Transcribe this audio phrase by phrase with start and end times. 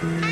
[0.00, 0.29] til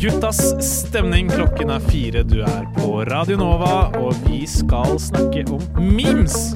[0.00, 1.28] Guttas stemning.
[1.28, 6.54] Klokken er fire, du er på Radio Nova, og vi skal snakke om memes.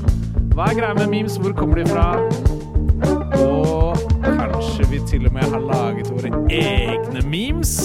[0.54, 1.36] Hva er greia med memes?
[1.36, 2.06] Hvor kommer de fra?
[3.44, 7.83] Og kanskje vi til og med har laget våre egne memes?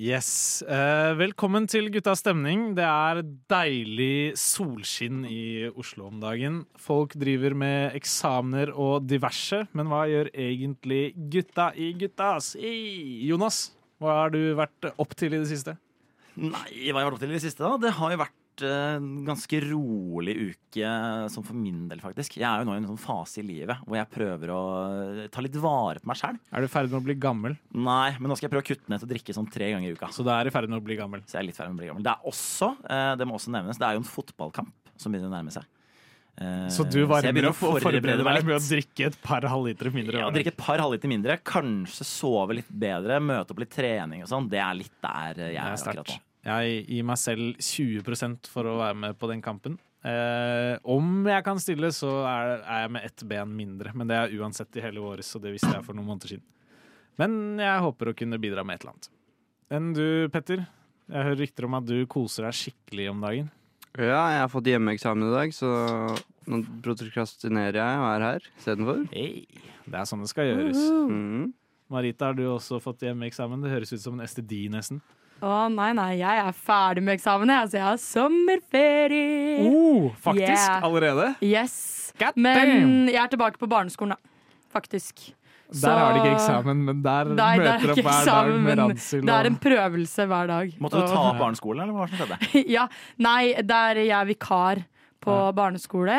[0.00, 0.62] Yes.
[0.64, 2.70] Eh, velkommen til Guttas stemning.
[2.72, 3.18] Det er
[3.52, 6.62] deilig solskinn i Oslo om dagen.
[6.80, 11.02] Folk driver med eksamener og diverse, men hva gjør egentlig
[11.34, 12.54] gutta i Guttas?
[12.56, 15.76] I Jonas, hva har du vært opp til i det siste?
[16.32, 17.76] Nei, hva har jeg vært opp til i det siste, da?
[17.84, 20.90] Det har jo vært eh, en ganske rolig uke,
[21.34, 22.36] sånn for min del, faktisk.
[22.38, 24.60] Jeg er jo nå i en sånn fase i livet hvor jeg prøver å
[25.32, 26.38] ta litt vare på meg sjæl.
[26.52, 27.56] Er du i ferd med å bli gammel?
[27.74, 29.90] Nei, men nå skal jeg prøve å kutte ned til å drikke sånn tre ganger
[29.90, 30.12] i uka.
[30.14, 31.24] Så du er i ferd med å bli gammel?
[31.26, 32.06] Så jeg er litt ferdig med å bli gammel.
[32.06, 35.32] Det er også, eh, det må også nevnes, det er jo en fotballkamp som begynner
[35.32, 35.64] å nærme seg.
[36.40, 39.44] Eh, Så du var jeg med begynner å forberede deg med å drikke et par
[39.44, 40.22] halvliter mindre?
[40.22, 44.28] Ja, drikke et par halvliter mindre, kanskje sove litt bedre, møte opp litt trening og
[44.30, 44.48] sånn.
[44.48, 46.20] Det er litt der jeg er akkurat nå.
[46.46, 49.76] Jeg gir meg selv 20% for å være med på den kampen.
[50.00, 53.92] Eh, om jeg kan stille, så er, er jeg med ett ben mindre.
[53.92, 56.46] Men det er uansett i hele året, så det visste jeg for noen måneder siden.
[57.20, 59.10] Men jeg håper å kunne bidra med et eller annet.
[59.70, 60.64] Enn du, Petter?
[61.10, 63.50] Jeg hører rykter om at du koser deg skikkelig om dagen.
[63.98, 65.68] Ja, jeg har fått hjemmeeksamen i dag, så
[66.50, 69.02] nå protokrastinerer jeg og er her istedenfor.
[69.12, 69.44] Hey.
[69.90, 70.78] Det er sånn det skal gjøres.
[71.10, 71.48] Mm.
[71.90, 73.64] Marita, har du også fått hjemmeeksamen?
[73.64, 75.02] Det høres ut som en STD, nesten.
[75.40, 77.64] Å nei, nei, jeg er ferdig med eksamen, jeg.
[77.66, 79.66] Altså, jeg har sommerferie.
[79.66, 80.48] Oh, faktisk?
[80.52, 80.84] Yeah.
[80.86, 81.28] Allerede?
[81.44, 81.76] Yes.
[82.20, 82.96] God Men damn!
[83.08, 84.32] jeg er tilbake på barneskolen, da.
[84.70, 85.30] Faktisk.
[85.70, 88.80] Der har de ikke eksamen, men der Nei, er møter opp hver dag med men
[88.82, 89.20] ransel.
[89.22, 90.72] Det er en prøvelse hver dag.
[90.82, 92.62] Måtte du ta opp barneskolen, eller hva som skjedde?
[92.76, 92.88] ja,
[93.22, 94.82] Nei, der jeg er vikar
[95.22, 95.52] på Ja.
[95.54, 96.18] barneskole.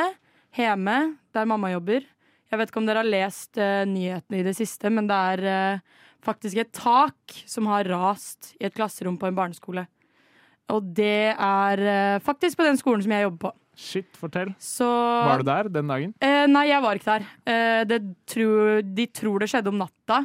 [0.55, 0.97] Hjemme,
[1.35, 2.07] der mamma jobber.
[2.51, 5.43] Jeg vet ikke om dere har lest uh, nyhetene i det siste, men det er
[5.47, 9.87] eh, faktisk et tak som har rast i et klasserom på en barneskole.
[10.71, 13.55] Og det er eh, faktisk på den skolen som jeg jobber på.
[13.81, 14.51] Shit, fortell.
[14.61, 16.13] Så Var du der den dagen?
[16.21, 17.27] Eh, nei, jeg var ikke der.
[17.49, 20.21] Eh, det tror, de tror det skjedde om natta,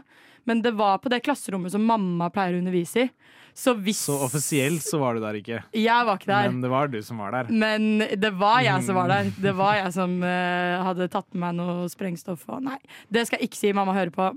[0.47, 3.11] men det var på det klasserommet som mamma pleier å undervise i.
[3.57, 5.63] Så hvis Så offisielt så var du der ikke.
[5.73, 6.51] Jeg var ikke der.
[6.53, 7.49] Men det var du som var der.
[7.49, 7.87] Men
[8.21, 9.31] det var jeg som var der.
[9.33, 12.45] Det var jeg som eh, hadde tatt med meg noe sprengstoff.
[12.53, 12.77] Og nei,
[13.09, 13.73] det skal jeg ikke si.
[13.73, 14.29] Mamma hører på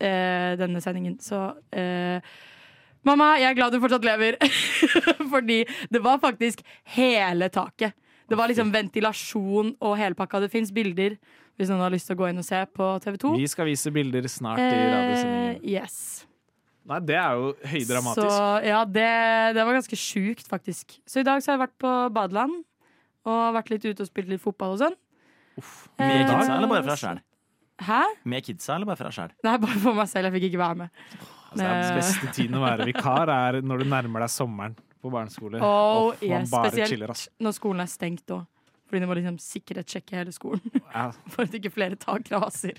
[0.00, 1.18] eh, denne sendingen.
[1.22, 1.40] Så
[1.72, 2.20] eh,
[3.06, 4.36] Mamma, jeg er glad du fortsatt lever.
[5.32, 6.64] Fordi det var faktisk
[6.96, 7.94] hele taket.
[8.28, 10.42] Det var liksom ventilasjon og helpakka.
[10.44, 11.16] Det fins bilder
[11.58, 13.34] hvis noen har lyst til å gå inn og se på TV2.
[13.40, 15.56] Vi skal vise bilder snart i radiosendingen.
[15.56, 16.26] Eh, yes.
[16.88, 18.28] Nei, det er jo høydramatisk.
[18.30, 19.08] Så ja, det,
[19.56, 20.98] det var ganske sjukt, faktisk.
[21.08, 22.62] Så i dag så har jeg vært på badeland
[23.28, 24.96] og vært litt ute og spilt litt fotball og sånn.
[25.98, 27.18] Med Eh, kidsa, eller bare fra sjæl?
[27.86, 28.02] Hæ?
[28.26, 29.32] Med kidsa, eller bare for deg sjæl?
[29.46, 30.28] Nei, bare for meg selv.
[30.28, 31.02] Jeg fikk ikke være med.
[31.48, 35.60] Altså, den beste tiden å være vikar er når du nærmer deg sommeren på barneskole.
[35.62, 37.28] Oh, og man yes, bare spesielt chiller, ass.
[37.38, 38.46] når skolen er stengt òg.
[38.88, 42.78] Fordi de må liksom sikkerhetssjekke hele skolen Ja, for at ikke flere tak raser.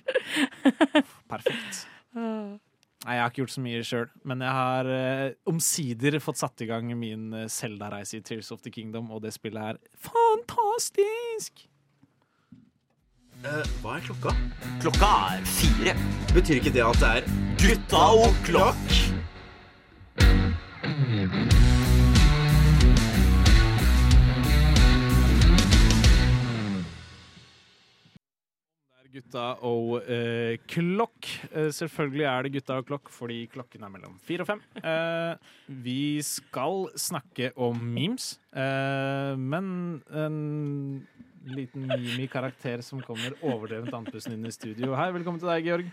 [1.30, 1.84] perfekt.
[3.06, 6.66] Nei, Jeg har ikke gjort så mye sjøl, men jeg har eh, omsider fått satt
[6.66, 9.80] i gang min eh, Zelda-reise i Tears of the Kingdom, og det spillet er
[10.10, 11.69] fantastisk!
[13.40, 14.34] Hva er klokka?
[14.84, 15.94] Klokka er fire.
[16.36, 17.28] Betyr ikke det at det er
[17.62, 18.90] Gutta og klokk.
[28.92, 31.30] Det Gutta og eh, Klokk.
[31.54, 34.60] Eh, selvfølgelig er det Gutta og Klokk fordi klokken er mellom fire og fem.
[34.84, 35.56] Eh,
[35.88, 41.08] vi skal snakke om memes, eh, men en
[41.46, 44.94] liten mimi-karakter som kommer overdrevent andpusten inn i studio.
[44.98, 45.90] Hei, velkommen til deg, Georg.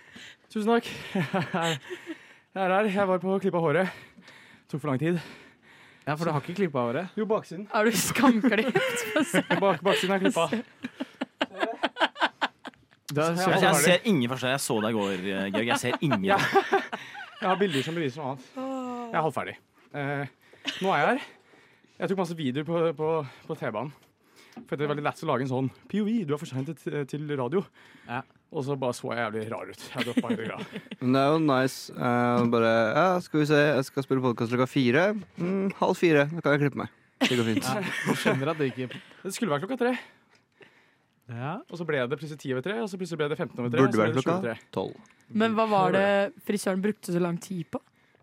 [0.52, 0.88] Tusen takk.
[2.56, 2.88] Jeg er her.
[2.88, 3.98] Jeg var på å klippe av håret.
[4.70, 5.20] Tok for lang tid.
[6.06, 7.16] Ja, for du har ikke klippa håret?
[7.18, 7.66] Jo, baksiden.
[7.74, 9.04] Er du skamklipt?
[9.62, 10.46] Bak, baksiden er klippa.
[13.16, 14.54] Jeg, Jeg, jeg ser ingen forskjell.
[14.54, 15.70] Jeg så deg i går, eh, Georg.
[15.72, 16.26] Jeg ser ingen.
[16.26, 16.38] Ja.
[17.36, 18.50] Jeg har bilder som beviser noe annet.
[18.56, 19.56] Jeg er halvferdig.
[19.96, 20.24] Eh,
[20.82, 21.28] nå er jeg her.
[21.96, 23.10] Jeg tok masse videoer på, på,
[23.48, 23.92] på T-banen.
[24.66, 27.28] For det er veldig lett å lage en sånn POV, du er for sent til,
[27.38, 27.60] radio.
[28.08, 28.22] Ja.
[28.56, 29.82] Og så bare så jeg jævlig rar ut.
[29.92, 30.82] Jeg droppa hele greia.
[31.02, 31.92] Men det er jo nice.
[31.92, 35.04] Uh, bare Ja, skal vi se, jeg skal spille podkast klokka fire.
[35.36, 36.24] Mm, halv fire.
[36.30, 36.94] Da kan jeg klippe meg.
[37.26, 37.68] Det går fint.
[37.76, 39.92] Ja, du skjønner at det ikke Det skulle være klokka tre,
[41.32, 41.56] Ja.
[41.58, 43.70] og så ble det plutselig ti over tre, og så plutselig ble det 15 over
[43.72, 43.82] tre.
[43.86, 44.56] Burde over klokka tre.
[44.74, 44.98] tolv.
[45.34, 46.08] Men hva var det
[46.46, 47.80] frisøren brukte så lang tid på?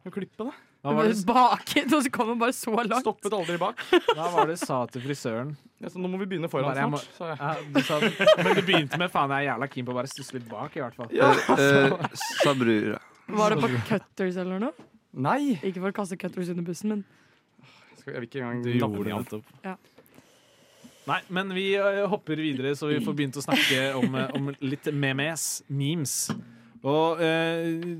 [0.07, 0.53] Å klippe, da.
[0.83, 3.05] Hva var, det, Baket, og så kom han bare så langt.
[3.05, 3.79] Stoppet aldri bak.
[4.17, 5.53] hva var det du sa til frisøren?
[5.79, 6.91] Ja, så nå må vi begynne foran Bare snart.
[6.91, 7.15] må- snart.
[7.15, 7.37] sa jeg.
[7.39, 10.11] Ja, du sa, men du begynte med faen, jeg er jævla keen på å bare
[10.11, 11.07] stusse litt bak, i hvert fall.
[11.15, 12.99] Eh, eh, sa brura.
[13.39, 14.87] Var det på Cutters eller noe?
[15.23, 15.53] Nei!
[15.61, 17.05] Ikke for å kaste Cutters under bussen, men
[18.01, 19.53] Skal, jeg vil ikke engang Du gjorde det nettopp.
[19.63, 19.77] Ja.
[21.07, 21.69] Nei, men vi
[22.11, 25.47] hopper videre, så vi får begynt å snakke om, om litt memes.
[25.71, 26.17] Memes.
[26.83, 27.95] Og eh,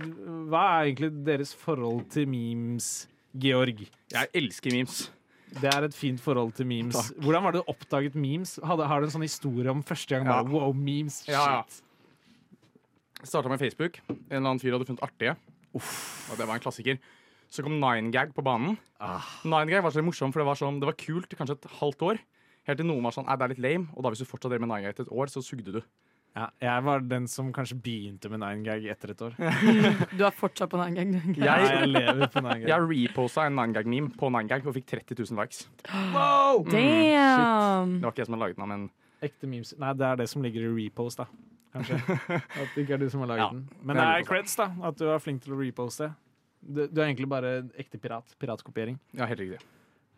[0.51, 3.07] hva er egentlig deres forhold til memes,
[3.39, 3.85] Georg?
[4.12, 5.06] Jeg elsker memes.
[5.53, 6.97] Det er et fint forhold til memes.
[6.97, 7.21] Takk.
[7.24, 8.57] Hvordan var det du oppdaget memes?
[8.65, 10.41] Hadde, har du en sånn historie om første gang Ja.
[10.41, 11.21] bare, wow, memes?
[11.30, 11.63] Ja, ja.
[11.63, 11.81] Shit.
[13.24, 14.01] Starta med Facebook.
[14.09, 15.38] En eller annen fyr hadde funnet artige.
[15.74, 16.29] Uff.
[16.31, 17.00] Og det var en klassiker.
[17.53, 18.77] Så kom 9gag på banen.
[19.00, 19.21] Ah.
[19.45, 22.19] 9gag var så morsom, for det var, sånn, det var kult kanskje et halvt år.
[22.68, 23.88] Helt til noen var sånn det er litt lame.
[23.95, 25.81] Og da hvis du fortsatt drev med 9gag et år, så sugde du.
[26.33, 29.35] Ja, jeg var den som kanskje begynte med nine gag etter et år.
[30.18, 31.38] du er fortsatt på nine gag?
[31.38, 32.71] Jeg, jeg lever på nine gag.
[32.71, 35.68] Jeg reposta en nine gag-meme på nine gag og fikk 30 000 likes.
[36.15, 36.63] Wow!
[36.65, 38.00] Damn!
[38.00, 38.89] Det var ikke jeg som hadde laget den, men
[39.24, 39.71] Ekte memes.
[39.80, 41.30] Nei, det er det som ligger i repost, da.
[41.74, 42.00] Kanskje.
[42.62, 43.63] At det ikke er du som har laget Ja, den.
[43.81, 44.68] Men det er er creds, da.
[44.89, 46.09] At du er flink til å reposte.
[46.63, 48.36] Du, du er egentlig bare ekte pirat.
[48.41, 49.00] Piratkopiering.
[49.15, 49.62] ja, helt riktig.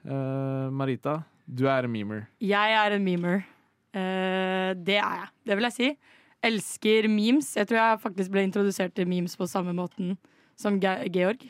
[0.05, 2.27] Uh, Marita, du er en memer.
[2.41, 3.45] Jeg er en memer.
[3.95, 5.29] Eh, det er jeg.
[5.47, 5.91] Det vil jeg si.
[6.45, 7.53] Elsker memes.
[7.57, 10.15] Jeg tror jeg faktisk ble introdusert til memes på samme måten
[10.59, 11.45] som Ge Georg.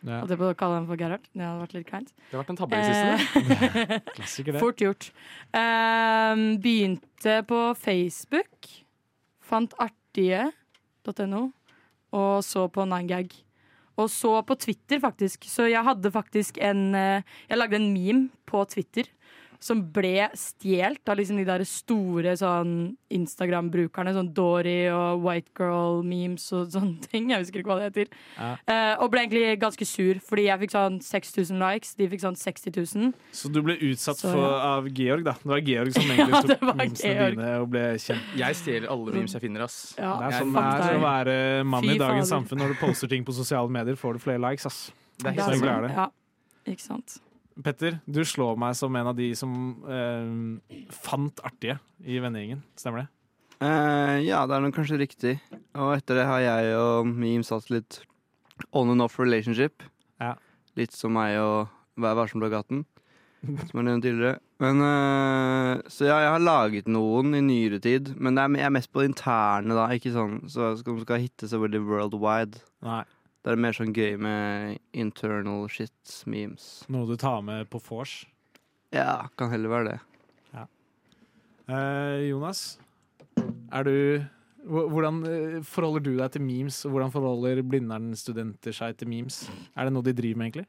[0.00, 0.22] Ja.
[0.22, 1.26] At jeg å kalle ham for Gerhard.
[1.34, 2.12] Det hadde vært litt kleint.
[2.16, 3.42] Det har vært en tabbe i siste.
[3.84, 4.62] Eh, Klassiker, det.
[4.62, 5.10] Fort gjort.
[5.52, 8.70] Eh, begynte på Facebook.
[9.44, 11.44] Fant artige.no.
[12.16, 13.36] Og så på 9gag.
[14.00, 15.44] Og så på Twitter, faktisk.
[15.50, 19.10] Så jeg hadde faktisk en eh, Jeg lagde en meme på Twitter
[19.60, 22.70] som ble stjålet av liksom de der store sånn
[23.12, 24.14] Instagram-brukerne.
[24.16, 27.28] Sånn Dory og White Girl-memes og sånne ting.
[27.32, 28.14] Jeg husker ikke hva det heter.
[28.38, 28.50] Ja.
[28.64, 31.92] Uh, og ble egentlig ganske sur, fordi jeg fikk sånn 6000 likes.
[32.00, 33.12] De fikk sånn 60 000.
[33.36, 35.36] Så du ble utsatt Så, for, av Georg, da.
[35.44, 37.38] Det var Georg som egentlig Ja, tok memesene Georg.
[37.38, 38.34] dine og ble kjent.
[38.40, 39.78] Jeg stjeler alle memes jeg finner, ass.
[40.00, 42.30] Ja, Det er sånn det er å være mann i dagens fader.
[42.34, 42.64] samfunn.
[42.64, 44.80] Når du poster ting på sosiale medier, får du flere likes, ass.
[45.20, 45.92] Det er Det så er det.
[45.98, 46.08] Ja,
[46.72, 47.20] ikke sant.
[47.64, 49.52] Petter, du slår meg som en av de som
[49.84, 52.62] eh, fant artige i vennegjengen.
[52.78, 53.08] Stemmer det?
[53.60, 55.34] Eh, ja, det er nok kanskje riktig.
[55.76, 58.00] Og etter det har jeg og Meme satt litt
[58.72, 59.84] on and off relationship.
[60.20, 60.34] Ja.
[60.80, 61.68] Litt som meg og
[62.00, 62.86] Vær varsom-plakaten,
[63.44, 64.38] som jeg nevnte tidligere.
[64.62, 68.68] Men eh, Så ja, jeg har laget noen i nyere tid, men det er, jeg
[68.70, 69.88] er mest på det interne, da.
[69.92, 72.62] Ikke sånn så man skal hitte så veldig worldwide.
[72.86, 73.02] Nei.
[73.40, 75.94] Det er mer sånn gøy med internal shit,
[76.28, 76.84] memes.
[76.92, 78.22] Noe du tar med på vors.
[78.92, 79.98] Ja, kan heller være det.
[81.70, 82.74] Eh, Jonas,
[83.70, 83.96] er du
[84.60, 89.38] Hvordan eh, forholder du deg til memes, og hvordan forholder Blindern-studenter seg til memes?
[89.72, 90.66] Er det noe de driver med, egentlig?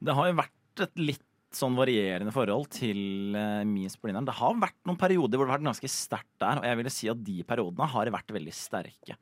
[0.00, 4.24] Det har jo vært et litt sånn varierende forhold til uh, memes på Blindern.
[4.26, 6.94] Det har vært noen perioder hvor det har vært ganske sterkt der, og jeg ville
[6.96, 9.18] si at de periodene har vært veldig sterke.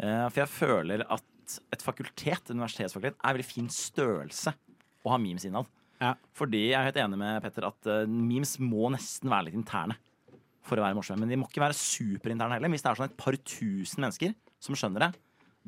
[0.00, 1.29] Eh, for jeg føler at
[1.72, 4.54] et fakultet, et universitetsfakultet, er en veldig fin størrelse
[5.04, 5.68] å ha memes innad.
[6.00, 6.14] Ja.
[6.36, 9.96] Fordi jeg er helt enig med Petter at uh, memes må nesten være litt interne
[10.64, 11.24] for å være morsomme.
[11.24, 12.72] Men de må ikke være superinterne heller.
[12.72, 15.10] Hvis det er sånn et par tusen mennesker som skjønner det,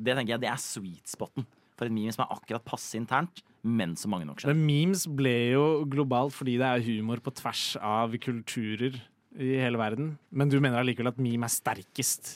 [0.03, 1.45] det tenker jeg det er sweet spoten
[1.77, 4.57] for et meme som er akkurat passe internt, men som mange nok skjønner.
[4.57, 8.99] Men memes ble jo globalt fordi det er humor på tvers av kulturer
[9.33, 10.13] i hele verden.
[10.29, 12.35] Men du mener allikevel at meme er sterkest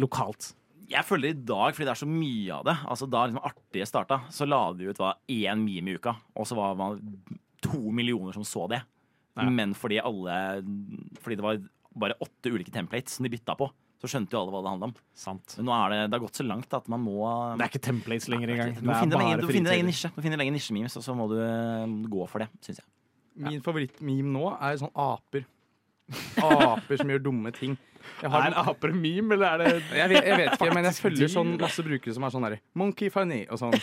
[0.00, 0.54] lokalt?
[0.90, 3.86] Jeg føler i dag, fordi det er så mye av det Altså Da liksom Artige
[3.86, 6.16] starta, så la de ut hva, én meme i uka.
[6.34, 6.98] Og så var man
[7.62, 8.80] to millioner som så det.
[9.38, 9.46] Ja.
[9.46, 10.38] Men fordi alle
[11.22, 11.60] Fordi det var
[12.00, 13.66] bare åtte ulike templates som de bytta på,
[14.00, 14.94] så skjønte jo alle hva det handla om.
[15.18, 15.56] Sant.
[15.58, 17.16] Men nå er det, det har gått så langt at man må
[17.58, 18.74] Det er ikke templates lenger engang.
[18.78, 20.08] Du må finne deg egen- egen nisje.
[20.14, 22.78] Du finner finne deg egen nisjememes, og så må du eh, gå for det, syns
[22.80, 22.86] jeg.
[23.40, 25.44] Min favorittmeme nå er sånn aper.
[26.42, 27.76] Aper som gjør dumme ting.
[28.20, 30.96] Jeg, har, Er aper meme, eller er det jeg, vet, jeg vet ikke, men jeg
[31.04, 33.76] følger sånn masse brukere som er sånn derre Monkey funny og sånn.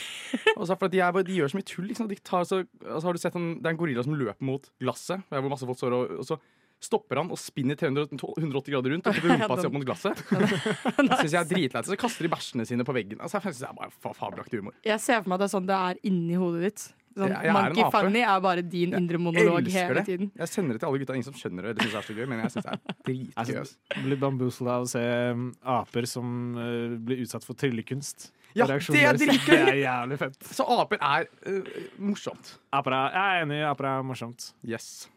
[0.57, 1.87] Og så for at de, er, de gjør så mye tull.
[1.89, 2.09] Liksom.
[2.11, 4.69] De tar så, altså, har du sett en, Det er en gorilla som løper mot
[4.83, 6.39] glasset, hvor masse folk står og, og så
[6.83, 10.21] stopper han og spinner 300, 180 grader rundt og putter rumpa si opp mot glasset.
[10.29, 11.89] Det syns jeg er dritleit.
[11.89, 13.21] Så kaster de bæsjene sine på veggen.
[13.21, 14.77] Altså, jeg synes det er bare fabelaktig humor.
[14.85, 16.87] Jeg ser for meg at det er sånn det er inni hodet ditt.
[17.17, 20.05] Sånn, Jeg- jeg Monkey er Funny er bare din indre monolog hele det.
[20.05, 20.31] tiden.
[20.37, 21.13] Jeg sender det til alle gutta.
[21.17, 21.75] Ingen som skjønner det.
[21.77, 24.03] Det synes jeg er så gøy, men jeg syns det er dritgøy.
[24.05, 28.31] Blir bamboozla av å se um, aper som uh, blir utsatt for tryllekunst.
[28.55, 29.57] Ja, det er dritgøy!
[29.65, 30.37] Det er jævlig fett.
[30.53, 31.63] Så aper er uh,
[31.99, 32.55] morsomt.
[32.73, 34.51] Aper er, jeg er enig, aper er morsomt.
[34.65, 35.07] Yes.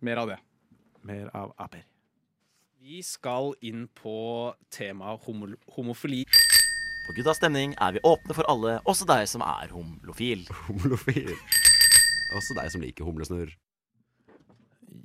[0.00, 0.38] Mer av det.
[1.04, 1.82] Mer av aper.
[2.80, 6.22] Vi skal inn på temaet homo homofili.
[7.08, 10.42] På Guttas stemning er vi åpne for alle, også deg som er homlofil.
[10.66, 11.32] Homlofil.
[12.36, 13.54] Også deg som liker humlesnurr.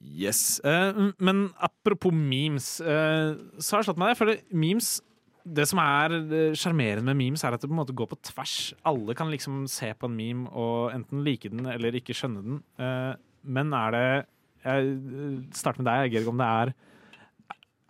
[0.03, 0.60] Yes.
[0.67, 4.36] Eh, men apropos memes, eh, så har jeg slått meg det.
[4.36, 4.91] Jeg memes
[5.43, 6.13] Det som er
[6.55, 8.74] sjarmerende med memes, er at det på en måte går på tvers.
[8.88, 12.62] Alle kan liksom se på en meme og enten like den eller ikke skjønne den.
[12.79, 14.25] Eh, men er det
[14.63, 16.74] Jeg eh, starter med deg, Georg, om det er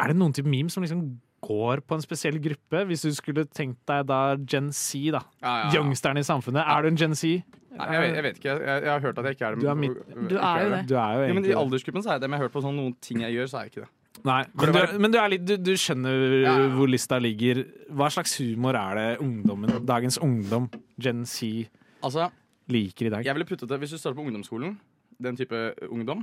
[0.01, 2.83] Er det noen type memes som liksom går på en spesiell gruppe?
[2.89, 5.21] Hvis du skulle tenkt deg da Gen Z, da.
[5.43, 5.73] Ja, ja, ja.
[5.77, 6.63] Youngsteren i samfunnet.
[6.63, 7.43] Er du en Gen Z?
[7.73, 8.53] Nei, jeg, vet, jeg vet ikke.
[8.61, 9.63] Jeg, jeg, har hørt at jeg ikke er det.
[9.63, 10.81] Du er midt- Du er jo det.
[10.91, 12.47] Du er jo Ja, men egentlig I aldersgruppen så er jeg det, men jeg har
[12.49, 13.91] hørt på sånn noen ting jeg gjør, så er jeg ikke det.
[14.29, 16.67] Nei, men du, men du, er litt, du, du skjønner Ja, ja.
[16.77, 17.63] hvor lista ligger.
[17.97, 20.69] Hva slags humor er det ungdommen, dagens ungdom,
[21.01, 21.65] Gen Z,
[22.05, 22.29] Altså,
[22.69, 23.25] liker i dag?
[23.25, 24.77] jeg ville puttet det, Hvis du starter på ungdomsskolen,
[25.19, 26.21] den type ungdom,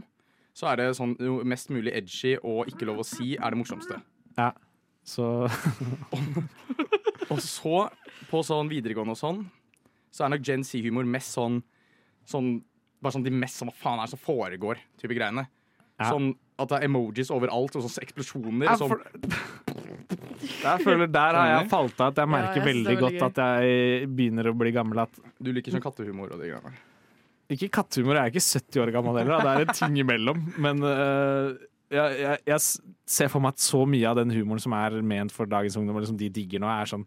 [0.55, 3.59] så er det sånn jo mest mulig edgy og ikke lov å si er det
[3.59, 3.99] morsomste.
[5.05, 5.27] Så
[7.31, 7.77] Og så,
[8.31, 9.41] på sånn videregående og sånn,
[10.11, 11.61] så er nok Gen Z-humor mest sånn,
[12.27, 12.59] sånn
[13.01, 15.47] Bare sånn de mest sånn hva faen er det som foregår, type greiene.
[15.97, 16.11] Ja.
[16.11, 18.67] Sånn at det er emojis overalt, og sånn eksplosjoner.
[18.67, 19.07] Ja, og sånn, for-
[20.61, 22.11] jeg føler Der har jeg falt av.
[22.13, 25.01] At jeg Ja, merker jeg synes veldig godt at jeg begynner å bli gammel.
[25.07, 26.75] At du liker sånn kattehumor og de greiene.
[27.51, 29.41] ikke kattehumor, jeg er ikke 70 år gammel heller.
[29.41, 29.41] da.
[29.41, 30.43] Det er en ting imellom.
[30.61, 31.57] Men øh,
[31.91, 32.63] jeg, jeg, jeg
[33.11, 35.99] ser for meg at så mye av den humoren som er ment for dagens ungdom,
[35.99, 37.07] eller som de digger nå, er sånn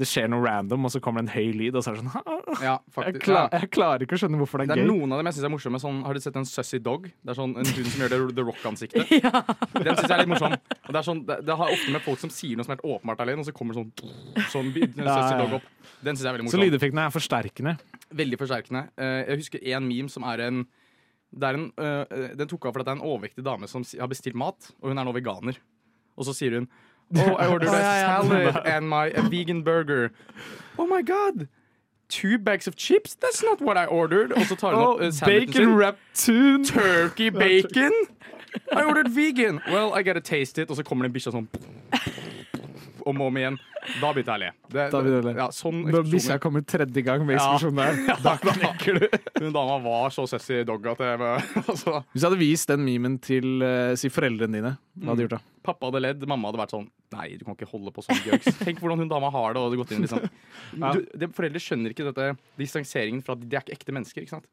[0.00, 2.04] Det skjer noe random, og så kommer det en høy lyd, og så er det
[2.04, 4.80] sånn Ja, jeg, klar, jeg klarer ikke å skjønne hvorfor det er gøy.
[4.80, 5.00] Det er gøy.
[5.00, 5.80] noen av dem jeg syns er morsomme.
[5.82, 7.06] Sånn, har du sett en Sussy Dog?
[7.10, 9.12] Det er sånn en hund som gjør det The Rock-ansiktet.
[9.20, 9.42] Ja.
[9.74, 10.56] Den syns jeg er litt morsom.
[10.56, 12.80] Og det, er sånn, det, det har ofte med folk som sier noe som er
[12.80, 13.90] helt åpenbart alene, og så kommer sånn,
[14.52, 15.38] sånn Ja, Sussy.
[15.42, 15.70] Dog opp.
[16.00, 16.58] Den syns jeg er veldig morsom.
[16.58, 17.76] Så lydeffektene er forsterkende.
[18.22, 18.84] Veldig forsterkende.
[18.98, 20.70] Eh, jeg husker en meme som er en det
[21.32, 24.34] en, eh, Den tok av for at det er en overvektig dame som har bestilt
[24.34, 25.58] mat, og hun er nå veganer.
[26.16, 26.68] Og så sier hun
[27.12, 30.12] Oh, I ordered a salad and my a vegan burger.
[30.78, 31.48] Oh my god!
[32.08, 33.16] Two bags of chips?
[33.16, 34.32] That's not what I ordered.
[34.32, 35.76] Og så tar hun opp uh, sandwichen sin.
[35.76, 36.64] wrap tune!
[36.64, 37.92] Turkey bacon?
[38.72, 39.60] I ordered vegan.
[39.66, 40.70] Well, I gotta taste it.
[40.70, 41.48] Og så kommer det en bikkje sånn
[43.10, 43.58] om og om igjen.
[44.00, 44.48] Da begynte jeg å le.
[44.68, 45.34] Det, Da begynte jeg å le.
[45.40, 47.56] Ja, sånn Når bikkja kommer tredje gang med Ja.
[47.60, 49.06] der, der, da knekker du.
[49.44, 51.20] Hun dama var så sassy dog at jeg
[51.70, 55.26] altså, Hvis jeg hadde vist den memen til uh, si foreldrene dine, hva hadde du
[55.28, 55.42] gjort da?
[55.70, 58.60] Pappa hadde ledd, mamma hadde vært sånn Nei, du kan ikke holde på sånn, Bjørks.
[58.62, 59.58] Tenk hvordan hun dama har det.
[59.58, 60.28] Og hadde gått inn liksom.
[60.78, 60.92] Ja.
[60.94, 62.28] du, det, Foreldre skjønner ikke dette
[62.60, 64.22] distanseringen fra De er ikke ekte mennesker.
[64.22, 64.46] ikke sant?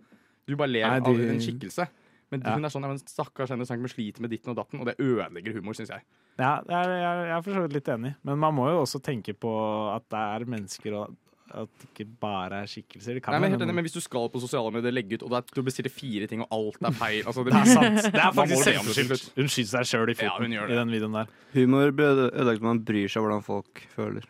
[0.47, 1.85] Du bare ler Nei, av en skikkelse.
[2.31, 2.53] Men Ja.
[2.55, 4.97] hun er sånn ja, men stakkars henne som sliter med ditten og datten, og det
[4.99, 6.01] ødelegger humor, syns jeg.
[6.37, 8.81] Ja, jeg, er- jeg, jeg er for så vidt litt enig, men man må jo
[8.83, 9.51] også tenke på
[9.95, 11.15] at det er mennesker, og
[11.47, 13.13] at det ikke bare er skikkelser.
[13.15, 15.23] Det kan Nei, men, helt enig, men Hvis du skal på sosiale medier legge ut,
[15.23, 18.01] og det er, du bestiller fire ting, og alt er feil altså, Det er sant.
[18.11, 19.31] Det er faktisk det selvforskyldt.
[19.37, 20.77] Hun skyter seg sjøl i Ja, foten gjør i det.
[20.81, 21.27] den videoen der.
[21.55, 24.27] Humor blir ødelagt når man bryr seg hvordan folk føler.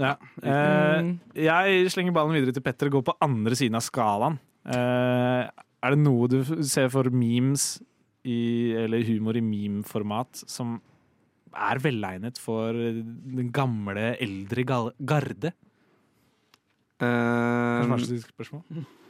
[0.00, 0.14] Ja.
[0.42, 1.20] Eh, Mm.
[1.36, 4.38] jeg slenger ballen videre til Petter og går på andre siden av skalaen.
[4.66, 5.50] Eh,
[5.84, 7.76] er det noe du ser for memes
[8.26, 10.78] i, eller humor i meme-format som
[11.56, 15.52] er velegnet for den gamle, eldre garde?
[18.26, 18.64] Spørsmål?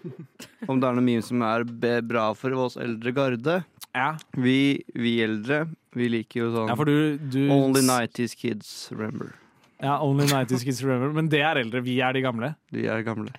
[0.71, 1.65] om det er noe meme som er
[2.07, 3.57] bra for oss eldre garde.
[3.97, 5.65] Ja, Vi, vi eldre,
[5.97, 9.33] vi liker jo sånn ja du, du Only 90s kids remember.
[9.83, 11.13] Ja, Only 90s Kids Remember.
[11.13, 11.83] Men det er eldre.
[11.85, 12.55] Vi er de gamle.
[12.73, 13.33] De er gamle.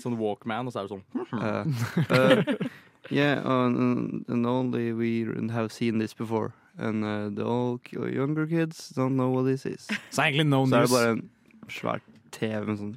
[0.00, 1.64] Sånn Walkman, og så er det sånn Uh,
[2.10, 2.68] uh,
[3.10, 6.52] yeah, and, and only we have seen this before.
[6.78, 9.88] And uh, the old younger kids don't know what this is.
[10.10, 11.22] Så er egentlig no Så er det bare en
[11.68, 12.00] svær
[12.32, 12.96] TV med sånn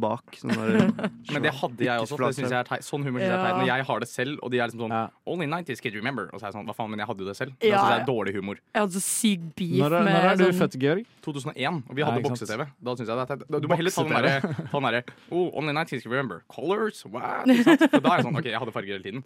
[0.00, 0.38] bak.
[0.40, 0.88] Sånn der,
[1.34, 2.18] Men det hadde jeg også.
[2.22, 2.86] Det synes jeg er teit.
[2.86, 3.58] Sånn humor synes jeg er teit.
[3.60, 5.02] Når jeg har det selv, og de er liksom sånn Ja.
[5.28, 6.30] Only 90s kid remember.
[6.32, 7.52] Og så er jeg sånn, hva faen, men jeg hadde jo det selv.
[7.58, 8.62] Da Ja, synes jeg det er dårlig humor.
[8.72, 11.04] Jeg hadde så syk beef Når, med når er du sånn født, Georg?
[11.28, 12.66] 2001, og vi hadde bokse-TV.
[12.80, 13.46] Da synes jeg det er teit.
[13.62, 16.42] Du må heller ta den derre der, oh, Only 90s kid remember.
[16.48, 17.46] Colors, what?
[17.46, 19.24] Da er jeg sånn, OK, jeg hadde farger hele tiden.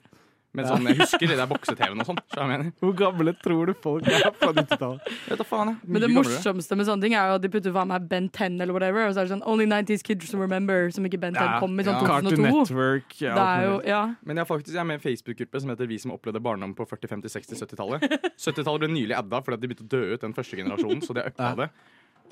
[0.53, 2.19] Men sånn, jeg husker det der bokse-TV-en og sånn.
[2.29, 2.67] Så jeg mener.
[2.83, 5.07] Hvor gamle tror du folk er fra 90-tallet?
[5.31, 5.89] Vet da faen, jeg.
[5.95, 8.61] Men det morsomste med sånne ting er jo at de putter faen meg Ben 10
[8.61, 11.41] eller whatever, og så er det sånn Only 90s kids remember, som ikke Ben 10
[11.41, 12.05] Ja, kom i sånn ja.
[12.11, 13.17] Cartoon Network.
[13.23, 14.03] Ja, Det er jo, ja.
[14.29, 16.77] Men jeg, faktisk, jeg er med i en Facebook-gruppe som heter Vi som opplevde barndom
[16.77, 18.07] på 40-, 50-, 60-, 70-tallet.
[18.37, 21.01] 70-tallet ble nylig adda fordi de begynte å dø ut, den første generasjonen.
[21.07, 21.55] Så de har uppa Ja.
[21.65, 21.71] det.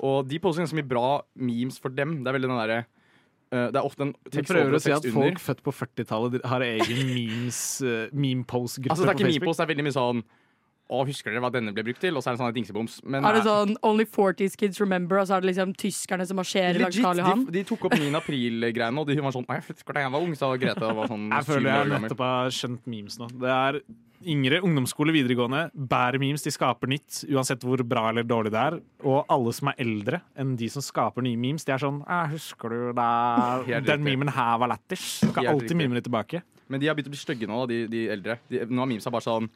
[0.01, 2.19] Og de poster ganske mye bra memes for dem.
[2.23, 2.79] Det er veldig den derre
[3.51, 5.31] Det er ofte en tekst prøver over å og si at tekst under.
[5.35, 9.41] folk født på 40-tallet har egen memes, uh, meme-post-gruppe Altså, det er på ikke Facebook?
[9.43, 10.21] memepost, det er veldig mye sånn
[10.91, 12.17] Å, husker dere hva denne ble brukt til?
[12.19, 12.97] Og så er det sånn dingseboms.
[13.07, 16.35] Men Er det sånn Only 40s kids remember, og så er det liksom tyskerne som
[16.39, 17.45] marsjerer langs Karl Johan?
[17.47, 18.09] de, de tok opp 9.
[18.19, 19.63] april-greiene, og de var sånn Å, jeg
[19.95, 20.83] da jeg var ung, sa Grete.
[20.89, 23.29] og Var sånn Jeg føler jeg nettopp har skjønt memes nå.
[23.39, 23.79] Det er
[24.27, 26.43] yngre, ungdomsskole, videregående, bærer memes.
[26.45, 28.77] De skaper nytt, uansett hvor bra eller dårlig det er.
[29.05, 32.35] Og alle som er eldre enn de som skaper nye memes, de er sånn «Jeg
[32.35, 33.09] Husker du da
[33.91, 35.19] den memen her var lættis?
[35.25, 36.43] Du kan alltid mime det tilbake.
[36.71, 38.39] Men de har begynt å bli stygge nå, de, de eldre.
[38.47, 39.49] De, nå er memesa bare sånn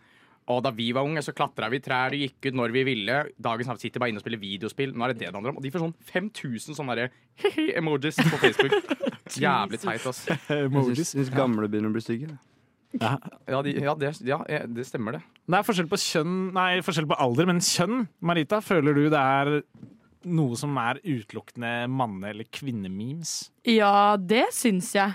[0.45, 2.83] å, da vi var unge, så klatra vi i trær og gikk ut når vi
[2.85, 3.15] ville.
[3.41, 4.93] Dagens hav sitter bare inne og spiller videospill.
[4.93, 5.61] Nå er det det det handler om.
[5.61, 7.13] Og de får sånn 5000 sånne derre
[7.79, 8.75] emojis på Facebook.
[9.45, 10.25] Jævlig teit, ass.
[10.53, 11.15] Emojis.
[11.33, 12.35] gamle begynner å bli stygge.
[13.01, 15.23] Ja, de, ja, det, ja, eh, det stemmer, det.
[15.49, 18.05] Det er forskjell på kjønn Nei, forskjell på alder, men kjønn.
[18.25, 19.51] Marita, føler du det er
[20.25, 23.51] noe som er utelukkende manne- eller kvinnememes?
[23.69, 25.13] Ja, det syns jeg.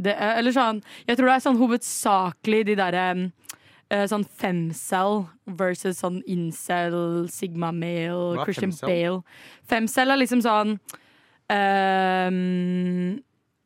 [0.00, 3.04] Det er, eller sånn Jeg tror det er sånn hovedsakelig de derre
[3.90, 5.26] eh, sånn femcell
[5.60, 8.88] versus sånn incel, Sigma male, Hva Christian femcell?
[8.88, 9.22] Bale.
[9.70, 10.76] Femcell er liksom sånn
[11.50, 13.18] um,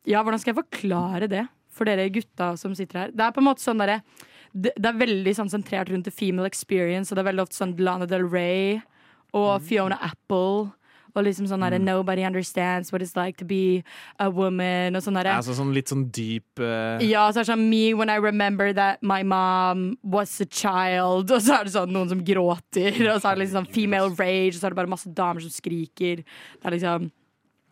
[0.05, 3.13] Ja, hvordan skal jeg forklare det for dere gutta som sitter her?
[3.13, 3.99] Det er på en måte sånn derre
[4.55, 7.57] det, det er veldig sånn sentrert rundt the female experience, og det er veldig ofte
[7.59, 8.77] sånn Lana Del Rey
[9.35, 10.71] og Fiona Apple.
[11.15, 13.83] Og liksom sånn derre Nobody understands what it's like to be
[14.19, 14.97] a woman.
[14.99, 16.99] Og sånn derre Altså sånn litt sånn dyp uh...
[17.03, 21.31] ja, så er det sånn Me when I remember that my mom was a child.
[21.31, 22.99] Og så er det sånn noen som gråter.
[23.13, 25.43] Og så er det liksom sånn female rage, og så er det bare masse damer
[25.43, 26.23] som skriker.
[26.23, 27.07] Det er liksom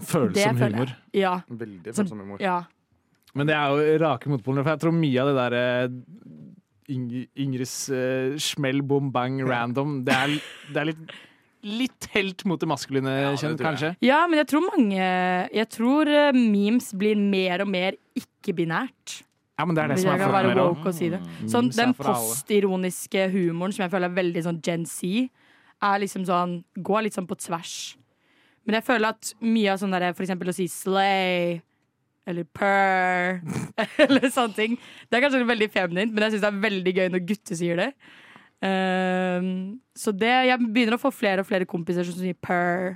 [0.08, 0.96] følsom humor.
[1.16, 1.36] Ja.
[1.48, 2.40] Veldig Sånn, følsom humor.
[2.44, 2.62] ja.
[3.34, 5.66] Men det er jo rake motpoler, for jeg tror mye av det derre
[6.94, 7.06] Ing
[7.40, 10.34] Ingrids uh, smell, bom, bang, random Det er,
[10.74, 11.14] det er litt,
[11.64, 13.94] litt helt mot det maskuline Ja, det kjønn, kanskje.
[14.04, 15.00] ja, men jeg tror mange
[15.56, 19.24] Jeg tror eh, memes blir mer og mer ikke-binært.
[19.58, 21.20] Ja, men det er det Hvis som er kan for woke og si det.
[21.50, 25.30] Sånn, den postironiske humoren som jeg føler er veldig sånn Gen Z,
[25.84, 27.96] er liksom sånn Går litt sånn på tvers.
[28.68, 31.62] Men jeg føler at mye av sånn derre for eksempel å si slay
[32.30, 33.42] eller purr
[34.06, 37.08] eller sånne ting Det er kanskje veldig feminint, men jeg syns det er veldig gøy
[37.14, 37.90] når gutter sier det.
[38.64, 39.48] Um,
[39.92, 42.96] så det Jeg begynner å få flere og flere kompiser som sier purr.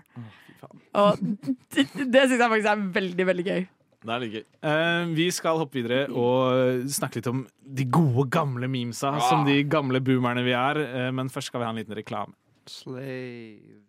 [0.97, 1.19] Og
[1.75, 3.67] det, det syns jeg faktisk er veldig, veldig gøy.
[4.07, 4.45] Det er litt gøy.
[4.63, 9.57] Uh, vi skal hoppe videre og snakke litt om de gode, gamle memesa, som de
[9.67, 10.79] gamle boomerne vi er.
[10.85, 12.37] Uh, men først skal vi ha en liten reklame.
[12.71, 13.87] Slave.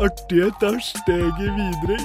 [0.00, 1.98] Artighet er steget videre.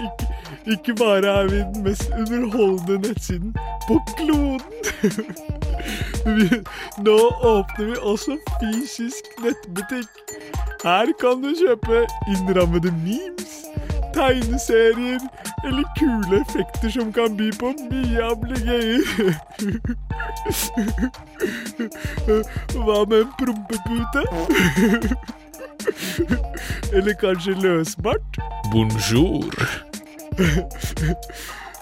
[0.65, 3.55] Ikke, ikke bare er vi den mest underholdende nettsiden
[3.87, 4.61] på kloden.
[6.25, 6.49] Vi,
[6.97, 10.09] nå åpner vi også fysisk nettbutikk.
[10.83, 13.53] Her kan du kjøpe innrammede memes,
[14.13, 15.19] tegneserier
[15.65, 19.03] eller kule effekter som kan by på mye ablegøyer.
[22.73, 24.23] Hva med en prompepute?
[26.93, 28.39] Eller kanskje løsbart?
[28.71, 29.53] Bonjour.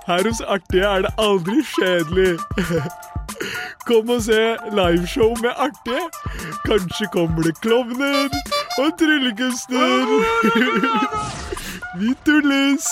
[0.07, 2.37] Her hos Artige er det aldri kjedelig.
[3.87, 6.07] Kom og se liveshow med Artige.
[6.65, 8.29] Kanskje kommer det klovner
[8.77, 10.05] og tryllekunstner.
[11.99, 12.85] Vi tulles.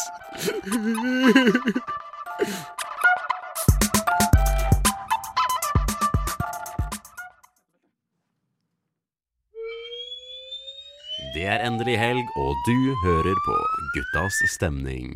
[11.35, 13.57] Det er endelig helg, og du hører på
[13.93, 15.13] Guttas stemning.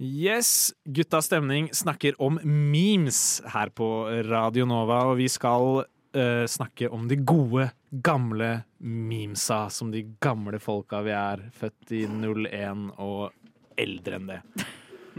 [0.00, 6.88] Yes, Guttas stemning snakker om memes her på Radio Nova, og vi skal uh, snakke
[6.88, 8.48] om de gode, gamle
[8.80, 13.28] memesa som de gamle folka vi er, født i 01 og
[13.76, 14.40] eldre enn det.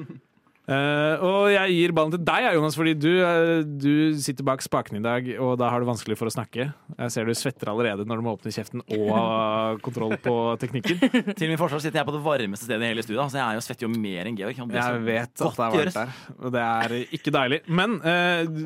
[0.71, 4.99] Eh, og jeg gir ballen til deg, Jonas, fordi du, uh, du sitter bak spaken
[4.99, 6.69] i dag, og da har du vanskelig for å snakke.
[6.95, 9.25] Jeg ser du svetter allerede når du må åpne kjeften og ha
[9.83, 11.01] kontroll på teknikken.
[11.39, 13.33] Til min forsvar sitter jeg på det varmeste stedet i hele studiet.
[13.33, 14.61] Så jeg jo svetter jo mer enn Georg.
[14.61, 17.61] Jeg vet at det er varmt der, og det er ikke deilig.
[17.81, 18.63] Men uh,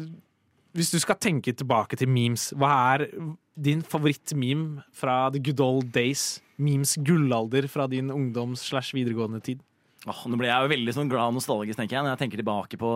[0.76, 3.08] hvis du skal tenke tilbake til memes, hva er
[3.56, 6.36] din favorittmeme fra the good old days?
[6.62, 9.64] Memes gullalder fra din ungdoms- slash videregående tid?
[10.06, 12.42] Åh, nå ble jeg jo veldig sånn glad og nostalgisk, tenker jeg, når jeg tenker
[12.42, 12.90] tilbake på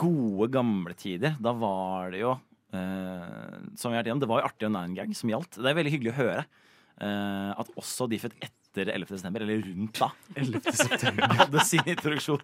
[0.00, 1.36] gode, gamle tider.
[1.42, 2.32] Da var det jo
[2.74, 5.60] eh, som vi har vært igjennom, Det var jo artig og nine gag som gjaldt.
[5.60, 9.14] Det er veldig hyggelig å høre eh, at også de født etter 11.
[9.20, 11.36] september, eller rundt da, 11.
[11.44, 12.42] hadde sin introduksjon.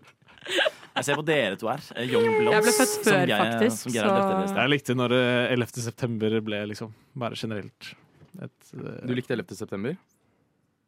[0.98, 1.82] Jeg ser på dere to her.
[1.96, 2.54] eh, Young Bloods.
[2.54, 4.58] Jeg ble født som før, Geir- faktisk, Som så-.
[4.62, 5.82] Jeg likte når eh, 11.
[5.90, 7.94] september ble liksom bare generelt
[8.38, 9.06] et uh...
[9.08, 9.58] Du likte 11.
[9.58, 9.98] september?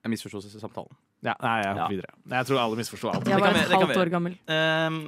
[0.01, 0.95] Jeg misforsto samtalen.
[1.21, 2.15] Ja, Nei, jeg hopper videre.
[2.33, 3.27] Jeg tror alle misforsto alt.
[3.29, 4.37] Jeg var et halvt år gammel.
[4.55, 5.01] Ehm,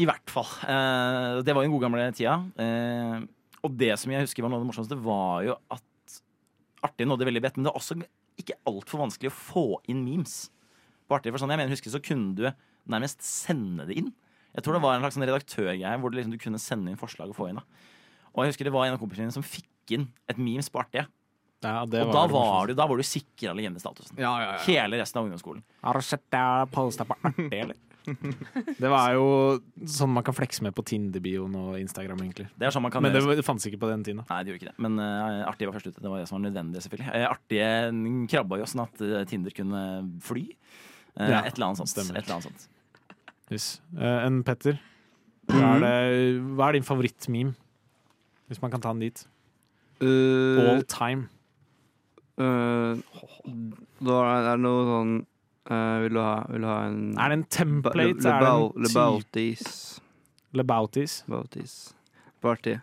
[0.00, 0.48] I hvert fall.
[0.62, 2.38] Uh, det var jo den gode gamle tida.
[2.56, 3.26] Uh,
[3.66, 5.84] og det som jeg husker var noe av det morsomste, var jo at
[6.86, 7.96] Artig nådde veldig bredt, men det var også
[8.38, 10.46] ikke altfor vanskelig å få inn memes.
[11.10, 12.44] På artig, for sånn, jeg mener, husker så kunne du
[12.88, 14.12] nærmest sende det inn.
[14.54, 17.00] Jeg tror det var en slags sånn redaktørgreie hvor det liksom, du kunne sende inn
[17.00, 17.58] forslag og få inn.
[17.58, 17.64] Da.
[18.32, 20.80] Og jeg husker det var en av kompisene mine som fikk inn et memes på
[20.80, 21.08] artige.
[21.64, 24.14] Ja, det Og da det var du, da var du sikra legendestatusen.
[24.20, 24.62] Ja, ja, ja.
[24.68, 25.62] Hele resten av ungdomsskolen.
[25.82, 26.38] Har du sett
[26.70, 27.76] posta på artig, eller?
[28.78, 29.24] Det var jo
[29.88, 32.46] sånn man kan flekse med på Tinder-bioen og Instagram, egentlig.
[32.56, 34.22] Det er sånn man kan Men det, det fantes ikke på den tiden.
[34.30, 34.84] Nei, det gjorde ikke det.
[34.84, 36.00] Men uh, Artig var først ute.
[36.00, 37.10] Det var det som var nødvendig, selvfølgelig.
[37.12, 37.70] Uh, artige
[38.32, 39.84] krabba jo sånn at eh, Tinder kunne
[40.24, 40.44] fly.
[41.18, 41.92] Uh, Ja, et eller annet sånt.
[41.92, 42.16] stemmer.
[42.18, 42.68] Et eller annet sånt.
[43.52, 43.70] Yes.
[43.96, 44.78] Uh, en Petter,
[45.48, 45.96] hva er, det,
[46.56, 47.56] hva er din favorittmeme?
[48.48, 49.26] Hvis man kan ta den dit.
[50.00, 51.28] Uh, All time.
[52.38, 52.98] Uh,
[54.08, 55.14] da er det noe sånn
[55.70, 57.96] uh, Vil du ha, vil du ha en Er det en template?
[57.98, 59.64] Le- er Le Lebautis.
[60.54, 61.22] Lebautis?
[61.28, 61.74] Bautis.
[62.40, 62.76] Party.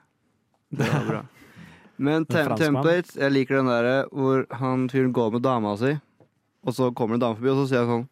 [0.76, 1.22] Det var bra.
[1.98, 5.94] Men En tem templates, jeg liker den derre hvor han fyren går med dama si,
[6.66, 8.10] og så kommer en dame forbi, og så sier han sånn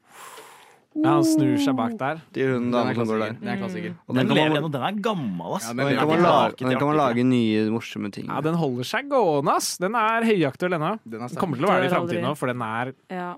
[0.94, 2.20] Ja, han snur seg bak der.
[2.36, 3.22] De Den er som går klassiker.
[3.24, 3.38] der.
[3.40, 3.96] Det er klassiker.
[4.08, 4.72] Og Den, den lever man, ennå.
[4.74, 5.70] Den er gammel, ass.
[5.70, 8.28] Ja, den kan man, lage, den kan man lage nye morsomme ting.
[8.30, 9.78] Ja, Den holder seg gående, ass!
[9.82, 10.92] Den er høyaktuell ennå.
[11.04, 13.32] Den er Den kommer til å være det i framtiden òg, for den er Ja.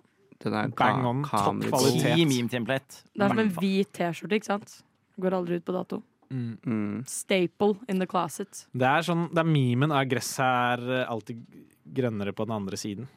[0.43, 2.17] Den er Bang on, topp kvalitet.
[3.15, 4.83] Det er som en hvit T-skjorte, ikke sant?
[5.19, 6.01] Går aldri ut på dato.
[6.29, 7.05] Mm.
[7.07, 8.65] Staple in the closet.
[8.75, 11.39] Det er sånn, det er memen av gresset er alltid
[11.95, 13.07] grønnere på den andre siden.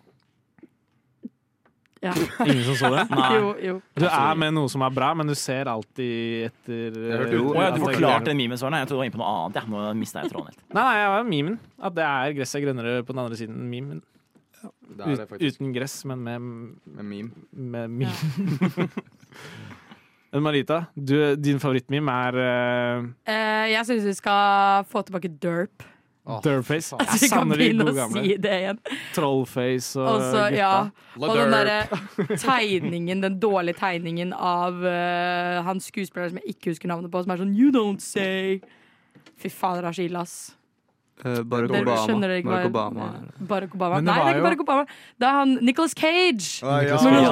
[2.04, 2.12] Ja.
[2.46, 3.04] Ingen som så det?
[3.10, 3.28] Nei.
[3.34, 3.78] Jo, jo.
[3.98, 7.38] Du er med noe som er bra, men du ser alltid etter eh, du.
[7.52, 8.82] Å ja, du forklarte den memen-svarene.
[8.84, 9.58] Jeg trodde du var inne på noe annet.
[9.58, 9.64] Ja.
[9.72, 10.62] Nå mista jeg tråden helt.
[10.70, 11.58] Nei, nei, jeg var memen.
[11.78, 13.66] At det er gresset er grønnere på den andre siden.
[13.78, 14.06] Er
[14.98, 16.46] Ut, uten gress, men med,
[16.98, 17.30] Med meme.
[17.52, 18.88] med meme.
[20.28, 25.86] Men Marita, du, din favorittmeme er uh, Eh, jeg syns vi skal få tilbake derp.
[26.28, 27.00] Faen.
[27.00, 28.22] Jeg kan savner de gode gamle.
[28.22, 28.78] si det igjen.
[29.16, 30.56] Trollface og Også, gutta.
[30.58, 30.72] ja.
[31.16, 36.92] Og den derre tegningen, den dårlige tegningen av uh, han skuespilleren som jeg ikke husker
[36.92, 38.60] navnet på, som er sånn You don't say.
[39.40, 40.36] Fy faen, det er så ille, ass.
[41.24, 42.36] Uh, Barack Obama.
[42.36, 43.06] ikke Barack Obama.
[43.48, 43.96] Barack Obama.
[43.98, 44.84] Det Nei, det er ikke Barack Obama.
[45.18, 46.60] Det er han Nicholas Cage.
[46.62, 46.96] Ah, ja.
[47.02, 47.24] Cage.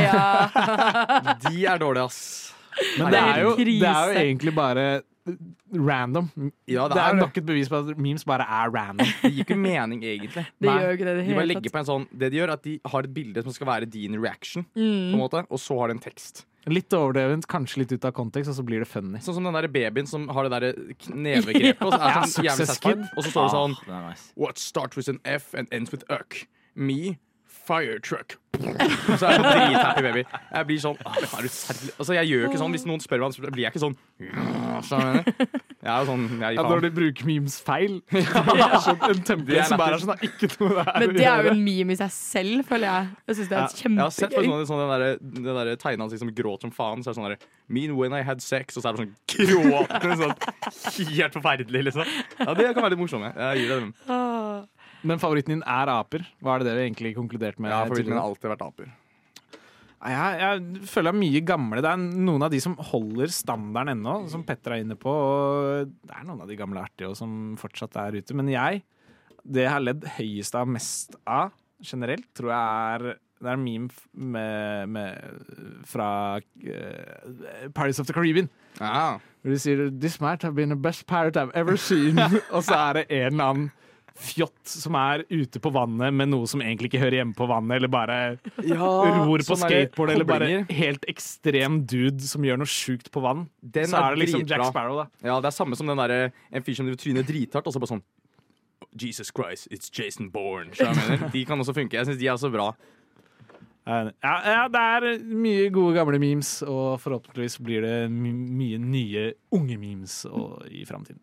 [0.06, 1.36] Ja.
[1.50, 2.54] De er dårlige, ass.
[2.96, 4.84] Men Det det er, jo, det er jo egentlig bare
[5.72, 6.30] random.
[6.70, 9.06] Ja, det, er nok et bevis på at memes bare er random.
[9.22, 10.46] Det gir ikke mening, egentlig.
[10.60, 12.58] Det gjør ikke det det De bare legger på en sånn Det de gjør, er
[12.58, 15.18] at de har et bilde som skal være din reaction, på en Mm.
[15.20, 16.44] måte, og så har det en tekst.
[16.68, 19.18] Litt overdrevent, kanskje litt ut av kontekst, og så blir det funny.
[19.24, 22.50] Sånn som den der babyen som har det der nevegrepet, og så er sånn Ja,
[22.52, 24.26] jævlig satisfied, og så står det sånn Ah, nice.
[24.36, 26.46] What starts with an F and ends with uck?
[26.74, 27.18] Me,
[27.70, 28.36] fire truck.
[28.60, 30.22] Så er jeg drithappy baby.
[30.50, 31.48] Jeg blir sånn «Ah, er du?
[31.48, 33.94] Altså, jeg gjør ikke sånn Hvis noen spør meg, så blir jeg ikke sånn
[34.84, 35.44] Skjønner du?
[35.80, 36.82] jeg er jo sånn jeg Ja, når faen.
[36.84, 37.94] de bruker memes feil.
[38.10, 38.24] Det
[38.66, 41.24] er sånn en template som bare er sånn, det er ikke noe der Men det
[41.30, 43.08] er jo en meme i seg selv, føler jeg.
[43.30, 44.00] Jeg synes det er kjempegøy.
[44.00, 45.06] Jeg har sett sånn, sånn den der,
[45.46, 47.06] den der tegna ansikt som gråter som faen.
[47.06, 49.14] Så er det sånn der Mean when I had sex, og så er det sånn
[49.38, 50.36] gråtende sånn
[51.14, 52.04] Helt forferdelig, liksom.
[52.42, 53.30] Ja, Det kan være litt morsomt.
[53.30, 53.94] Jeg gir det dem.
[55.06, 56.24] Men favoritten din er aper.
[56.40, 57.72] Hva er det det vi egentlig konkluderte med?
[57.72, 58.90] Ja, favoritten min har alltid vært aper.
[60.00, 61.82] Jeg, jeg føler er mye gamle.
[61.84, 65.12] Det er noen av de som holder standarden ennå, som Petter er inne på.
[65.12, 68.36] Og det er noen av de gamle artige som fortsatt er ute.
[68.36, 68.80] Men jeg,
[69.44, 71.52] det jeg har ledd høyest av mest av
[71.84, 73.10] generelt, tror jeg er
[73.40, 78.50] Det er en meme med, med, fra uh, Pirates of the Caribbean.
[78.76, 79.20] Hvor ah.
[79.44, 82.20] de sier 'This might have been the best pirate I've ever seen'.
[82.54, 83.70] og så er det en eller annen
[84.18, 87.76] fjott som er ute på vannet med noe som egentlig ikke hører hjemme på vannet,
[87.78, 88.18] eller bare
[88.66, 93.48] ror på skateboard, eller bare helt ekstrem dude som gjør noe sjukt på vann.
[93.62, 94.64] Den så er det liksom dritbra.
[94.66, 95.08] Jack Sparrow, da.
[95.26, 97.82] Ja, det er samme som den der, en fyr som driver tryner drithardt, og så
[97.82, 98.06] bare sånn
[99.00, 100.72] Jesus Christ, it's Jason Bourne.
[101.30, 101.94] De kan også funke.
[101.94, 102.72] Jeg syns de er så bra.
[103.86, 109.22] Ja, ja, det er mye gode gamle memes, og forhåpentligvis blir det my mye nye
[109.56, 110.20] unge memes
[110.70, 111.22] i framtiden.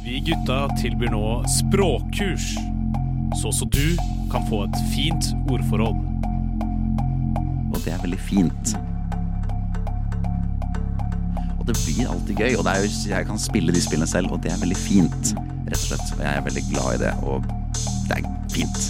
[0.00, 2.54] Vi gutta tilbyr nå språkkurs,
[3.40, 3.96] så også du
[4.32, 6.00] kan få et fint ordforråd.
[7.72, 8.72] Og det er veldig fint.
[11.58, 14.32] Og det blir alltid gøy, og det er jo, jeg kan spille de spillene selv,
[14.34, 15.34] og det er veldig fint,
[15.68, 16.08] rett og slett.
[16.16, 17.46] Og jeg er veldig glad i det, og
[18.08, 18.82] det er fint.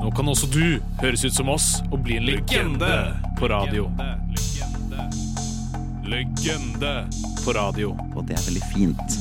[0.00, 0.64] Nå kan også du
[1.02, 2.94] høres ut som oss og bli en legende
[3.38, 3.90] på radio.
[6.04, 6.96] Legende
[7.44, 7.92] på radio.
[8.14, 9.20] Og det er veldig fint.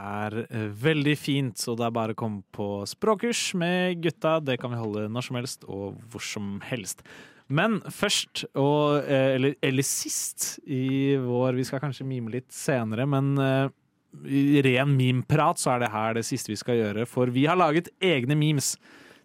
[0.00, 4.38] Er eh, veldig fint, så det er bare å komme på språkkurs med gutta.
[4.40, 7.04] Det kan vi holde når som helst og hvor som helst.
[7.50, 13.08] Men først, og, eh, eller, eller sist i vår Vi skal kanskje mime litt senere,
[13.10, 13.68] men eh,
[14.30, 17.06] i ren memeprat så er det her det siste vi skal gjøre.
[17.10, 18.74] For vi har laget egne memes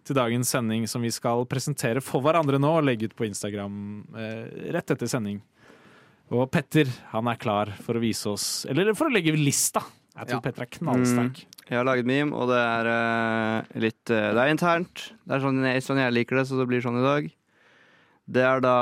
[0.06, 3.78] til dagens sending som vi skal presentere for hverandre nå og legge ut på Instagram
[4.14, 5.40] eh, rett etter sending.
[6.34, 9.84] Og Petter han er klar for å vise oss Eller for å legge lista.
[10.16, 10.40] Jeg tror Ja.
[10.46, 11.42] Petter er knallsterk.
[11.66, 15.02] Jeg har laget meme, og det er uh, litt uh, Det er internt.
[15.26, 17.26] Det er sånn jeg, sånn jeg liker det, så det blir sånn i dag.
[18.26, 18.76] Det er da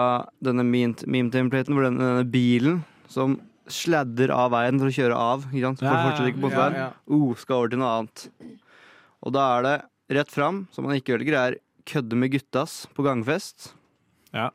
[0.45, 5.47] denne meme- meme-templaten hvor denne, denne bilen som sladder av veien for å kjøre av.
[5.51, 5.81] Ikke sant?
[5.81, 6.79] For Ja, fortsetter ikke på ja, motorveien.
[6.85, 6.91] ja.
[7.11, 8.27] uh, skal over til noe annet.
[9.25, 9.75] Og da er det
[10.21, 13.73] rett fram, som man ikke velger, er kødde med guttas på gangfest.
[14.37, 14.51] Ja.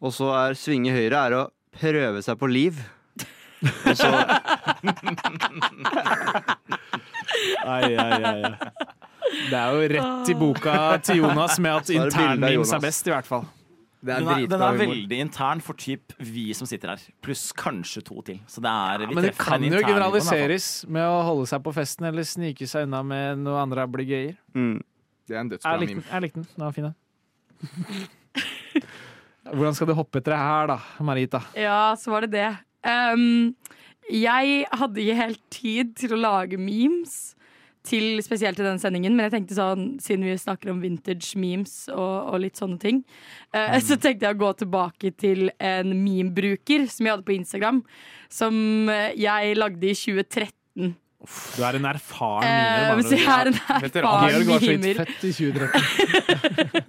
[0.00, 1.42] Og så er svinge høyre er å
[1.76, 2.78] prøve seg på liv.
[3.60, 4.08] Og så
[7.64, 8.54] Ai, ai, ai, ai.
[9.50, 10.74] Det er jo rett i boka
[11.06, 12.72] til Jonas med at er det bilde av internmemes Jonas.
[12.76, 13.44] er best, i hvert fall.
[14.00, 14.80] Det er Den er, den dritbra er humor.
[14.94, 18.38] veldig intern for typ vi som sitter her, pluss kanskje to til.
[18.48, 20.38] Så det er, vi Men det treffer kan den jo interne nivåen, i hvert fall.
[20.40, 24.36] generaliseres med å holde seg på festen eller snike seg unna med noe andre ablegøyer.
[24.56, 24.78] mm.
[25.30, 26.06] Det er en dødsbra Jeg likte meme.
[26.10, 26.46] Jeg likte den.
[26.56, 28.08] Den var fin, den.
[29.54, 31.40] Hvordan skal du hoppe etter det her, da, Marita?
[31.54, 32.48] Ja, så var det det.
[32.86, 33.54] Um,
[34.10, 37.36] jeg hadde ikke helt tid til å lage memes,
[37.86, 41.86] til, spesielt til denne sendingen, men jeg tenkte sånn, siden vi snakker om vintage memes
[41.94, 42.98] og, og litt sånne ting,
[43.56, 47.80] eh, så tenkte jeg å gå tilbake til en meme-bruker som jeg hadde på Instagram,
[48.28, 50.92] som eh, jeg lagde i 2013.
[51.56, 53.02] Du er en erfaren Eh, mimer.
[53.04, 54.94] så jeg er en Georg var så erfaren vidt mimer.
[55.04, 56.82] fett i 2013.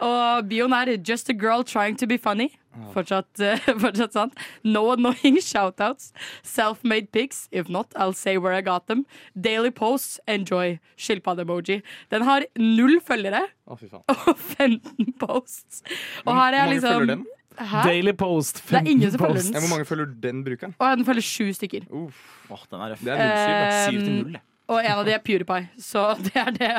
[0.06, 2.50] Og bioen er 'Just a girl trying to be funny'.
[2.92, 4.34] Fortsatt, uh, fortsatt sant.
[4.64, 6.12] No annoying shoutouts.
[6.42, 7.48] Self-made pics.
[7.52, 9.06] If not, I'll say where I got them.
[9.38, 10.20] Daily posts.
[10.28, 10.78] Enjoy.
[10.98, 11.82] Skilpadde-emoji.
[12.10, 14.02] Den har null følgere Å, fy faen.
[14.08, 15.82] og 15 posts.
[16.26, 17.26] Og her er Hvor mange følger liksom den?
[17.58, 17.82] Hæ?
[17.88, 18.62] Daily Post.
[18.70, 19.54] Det er ingen som følger den.
[19.54, 20.74] Ja, hvor mange følger den brukeren?
[20.78, 21.86] Og den følger sju stykker.
[21.90, 23.00] Uff, Åh, den er røff.
[23.04, 23.96] det er 07.
[23.96, 23.96] da.
[23.96, 26.70] Til Um, Og en av de er PewDiePie, så det er det.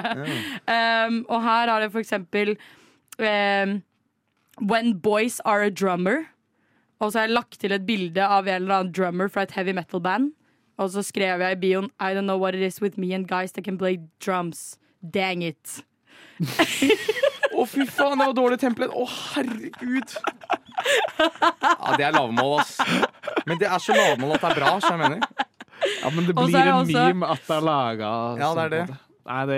[0.67, 2.57] Um, og her har det for eksempel
[3.19, 3.77] um,
[4.61, 6.25] When boys are a drummer.
[6.99, 9.51] Og så har jeg lagt til et bilde av en eller annen drummer fra et
[9.55, 10.31] heavy metal band.
[10.77, 13.27] Og så skrev jeg i bioen I don't know what it is with me and
[13.27, 14.77] guys that can play drums.
[15.13, 15.79] Dang it.
[17.57, 18.89] Å, fy faen, det var dårlig templet.
[18.93, 20.17] Å, herregud.
[21.17, 22.77] Ja, det er lavmål, ass.
[23.47, 24.75] Men det er så lavmål at det er bra.
[24.83, 25.19] Så jeg mener.
[26.01, 28.13] Ja, men det blir også, en også- meme at det er laga.
[28.41, 28.85] Ja, det er det.
[29.27, 29.55] Nei, det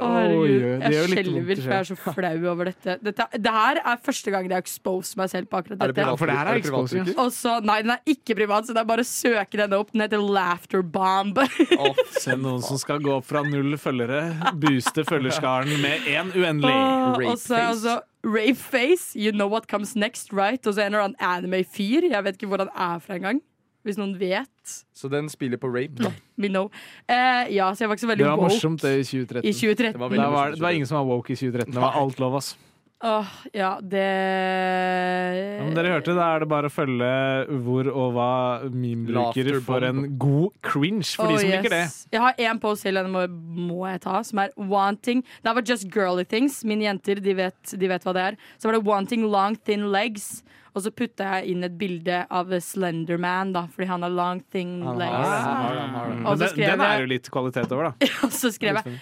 [0.00, 2.94] Å, det gjør Jeg litt vondt skjelver, for jeg er så flau over dette.
[3.04, 3.26] dette.
[3.36, 6.06] Det her er første gang jeg har exposed meg selv på akkurat Er det dette.
[6.06, 7.66] privat, for det her er er exposing?
[7.68, 9.92] Nei, den er ikke privat, så det er bare å søke denne opp.
[9.92, 11.36] Den heter Laughter Bomb.
[11.36, 14.22] Oh, Se noen som skal gå opp fra null følgere,
[14.56, 16.72] booste følgerskaren med én uendelig.
[16.72, 18.46] Oh, Rape så face.
[18.46, 20.66] Rape face, you know what comes next, right?
[20.66, 22.10] Og så en eller annen anime-fyr.
[22.10, 23.40] Jeg vet ikke hvor han er fra engang.
[23.84, 24.84] Hvis noen vet.
[24.96, 26.02] Så den spiller på rape?
[26.02, 26.10] da.
[26.40, 26.70] Me know.
[27.08, 28.30] Eh, ja, så jeg var ikke så veldig woke.
[28.30, 29.48] Det var woke morsomt, det, i 2013.
[29.48, 29.92] i 2013.
[29.92, 31.74] Det var det var, det var ingen som var woke i 2013.
[31.74, 32.56] Det var alt lov, ass.
[33.04, 34.04] Åh, ja, det
[35.60, 37.08] Om dere hørte, da er det bare å følge
[37.66, 38.28] hvor og hva
[38.72, 41.82] meme bruker for en god cringe, for de som som liker det.
[42.14, 45.66] Jeg har én post til, den må, må jeg ta, som er wanting Det var
[45.68, 46.62] just girly things.
[46.64, 48.38] Mine jenter de vet, de vet hva det er.
[48.56, 50.38] Så var det wanting long, thin legs.
[50.74, 54.80] Og så putta jeg inn et bilde av Slenderman, da, fordi han har long, thin
[54.98, 55.28] legs.
[55.28, 58.08] Ah, Men så den, den er jo litt kvalitet over, da.
[58.26, 58.96] Og så skrev jeg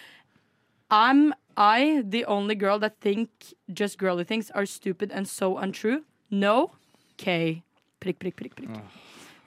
[0.92, 3.28] I'm I, the only girl that think
[3.72, 6.04] just girly things are stupid and so untrue.
[6.30, 6.72] No.
[7.16, 7.62] K.
[8.00, 8.54] Prikk, prikk, prikk.
[8.56, 8.80] prikk.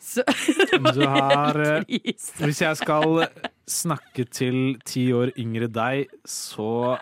[0.05, 0.23] Så
[0.93, 1.83] Du har eh.
[2.37, 3.25] Hvis jeg skal
[3.67, 6.97] snakke til ti år yngre deg, så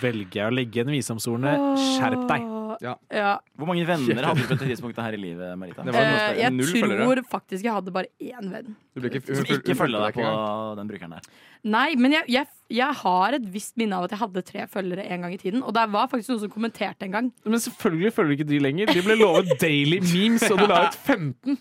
[0.00, 2.63] velger jeg å legge igjen visdomsordene 'skjerp deg'.
[2.82, 2.94] Ja.
[3.12, 3.32] Ja.
[3.58, 5.84] Hvor mange venner hadde du på dette tidspunktet her i livet, Marita?
[5.86, 7.04] Det var Eh, jeg null følgere.
[7.04, 8.74] tror faktisk jeg hadde bare én venn.
[8.94, 11.28] Du ble ikke, Som ikke følger deg på ikke den brukeren der.
[11.64, 15.06] Nei, men jeg, jeg, jeg har et visst minne av at jeg hadde tre følgere
[15.10, 15.62] en gang i tiden.
[15.62, 17.32] Og det var faktisk noen som kommenterte en gang.
[17.44, 18.86] Men selvfølgelig følger ikke de lenger.
[18.92, 21.58] De ble lovet daily memes, og du la ut 15.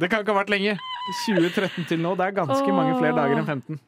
[0.00, 0.78] Det kan ikke ha vært lenge.
[1.26, 2.14] 2013 til nå.
[2.16, 3.80] Det er ganske mange flere dager enn 15.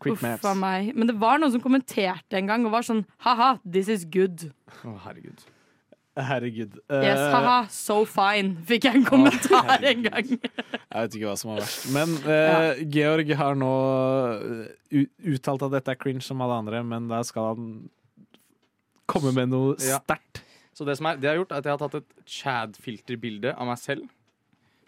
[0.00, 0.94] Uffa Uff a meg.
[0.96, 4.46] Men det var noen som kommenterte en gang og var sånn ha-ha, this is good.
[4.80, 5.42] Å, herregud.
[6.16, 6.74] Herregud.
[6.90, 10.26] Yes, Eh, haha, so fine, fikk jeg en kommentar en gang.
[10.28, 11.86] Jeg vet ikke hva som var verst.
[11.96, 13.70] Men eh, Georg har nå
[14.34, 17.68] eh, u- uttalt at dette er cringe som alle andre, men da skal han
[19.10, 20.00] komme med noe Ja.
[20.02, 20.42] sterkt.
[20.74, 23.54] Så det som er, det jeg har gjort, er at jeg har tatt et Chad-filterbilde
[23.56, 24.08] av meg selv.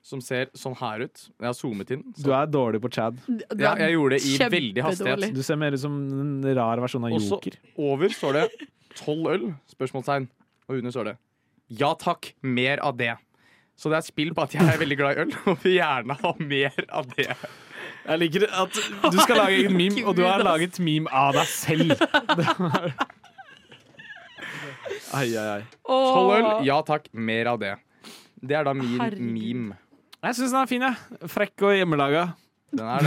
[0.02, 1.20] Som ser sånn her ut.
[1.38, 2.02] Jeg har zoomet inn.
[2.18, 3.20] Så, Du er dårlig på Chad.
[3.54, 5.34] Ja, jeg gjorde det i veldig hastighet.
[5.36, 7.58] Du ser mer ut som en rar versjon av Også- Joker.
[7.78, 8.48] Over står det
[8.98, 10.26] 'tolv øl?' spørsmålstegn.
[10.68, 11.16] Og under står det
[11.72, 13.16] 'ja takk, mer av det'.
[13.76, 15.72] Så det er et spill på at jeg er veldig glad i øl og vil
[15.78, 17.36] gjerne ha mer av det.
[18.04, 18.74] Jeg liker at
[19.12, 21.96] du skal lage en meme, og du har laget meme av deg selv.
[25.12, 25.64] Ai, ai, ai.
[25.86, 27.74] Tolv øl, ja takk, mer av det.
[28.40, 29.20] Det er da min Herregud.
[29.20, 29.76] meme.
[30.22, 31.28] Jeg syns den er fin, jeg.
[31.30, 32.22] Frekk og hjemmelaga.
[32.72, 33.04] Den er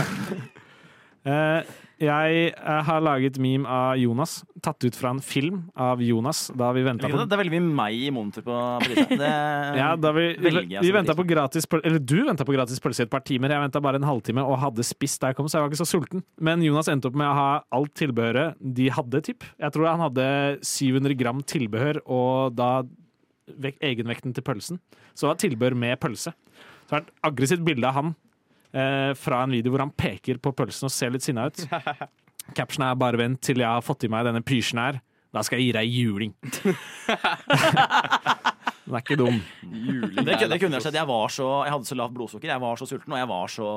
[1.26, 1.66] det.
[2.02, 4.42] Jeg eh, har laget meme av Jonas.
[4.64, 8.02] Tatt ut fra en film av Jonas da vi venta på Da velger vi meg
[8.08, 9.06] i monter på Prisa.
[9.22, 9.30] Det,
[9.80, 13.14] ja, da vi, vi venta på gratis Eller du venta på gratis pølse i et
[13.14, 13.54] par timer.
[13.54, 15.82] Jeg venta bare en halvtime og hadde spist da jeg kom, så jeg var ikke
[15.86, 16.26] så sulten.
[16.44, 19.48] Men Jonas endte opp med å ha alt tilbehøret de hadde, typ.
[19.62, 20.28] Jeg tror han hadde
[20.68, 22.70] 700 gram tilbehør og da
[23.62, 24.84] vek- egenvekten til pølsen.
[25.16, 26.36] Så var tilbehør med pølse.
[26.86, 28.16] Så det er et aggressivt bilde av han
[28.72, 31.60] fra en video hvor han peker på pølsen og ser litt sinna ut.
[32.58, 35.00] Captionen er 'bare vent til jeg har fått i meg denne pysjen her'.
[35.36, 36.32] Da skal jeg gi deg juling.
[38.86, 39.38] Den er ikke dum.
[39.66, 40.98] det, det kunne jeg sett.
[41.00, 43.50] Jeg, var så, jeg hadde så lavt blodsukker, jeg var så sulten, og jeg var
[43.50, 43.70] så,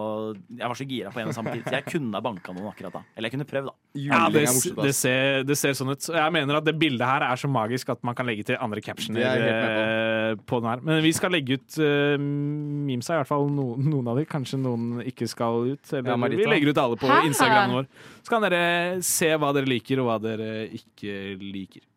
[0.59, 1.62] jeg var så gira på en og samme tid.
[1.64, 3.03] Så jeg kunne ha banka noen akkurat da.
[3.16, 3.75] Eller jeg kunne prøvd, da.
[3.99, 4.44] Ja, det,
[4.77, 6.11] det, ser, det ser sånn ut.
[6.12, 8.83] Jeg mener at det bildet her er så magisk at man kan legge til andre
[8.85, 10.85] captioner er med eh, på den her.
[10.90, 14.27] Men vi skal legge ut uh, memesa, i hvert fall no, noen av de.
[14.29, 15.94] Kanskje noen ikke skal ut.
[15.94, 17.09] Eller Ja, vi legger ut alle på?
[17.31, 17.88] Instagramen vår.
[18.21, 21.88] Så kan dere se hva dere liker, og hva dere ikke liker.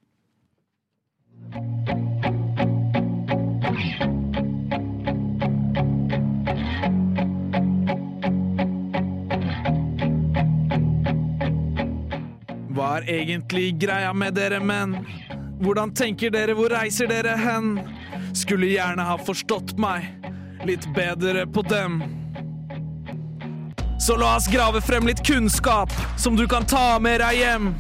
[12.72, 14.96] Hva er egentlig greia med dere menn?
[15.62, 17.76] Hvordan tenker dere, hvor reiser dere hen?
[18.34, 20.08] Skulle gjerne ha forstått meg
[20.66, 22.02] litt bedre på dem.
[24.02, 27.72] Så la oss grave frem litt kunnskap som du kan ta med deg hjem.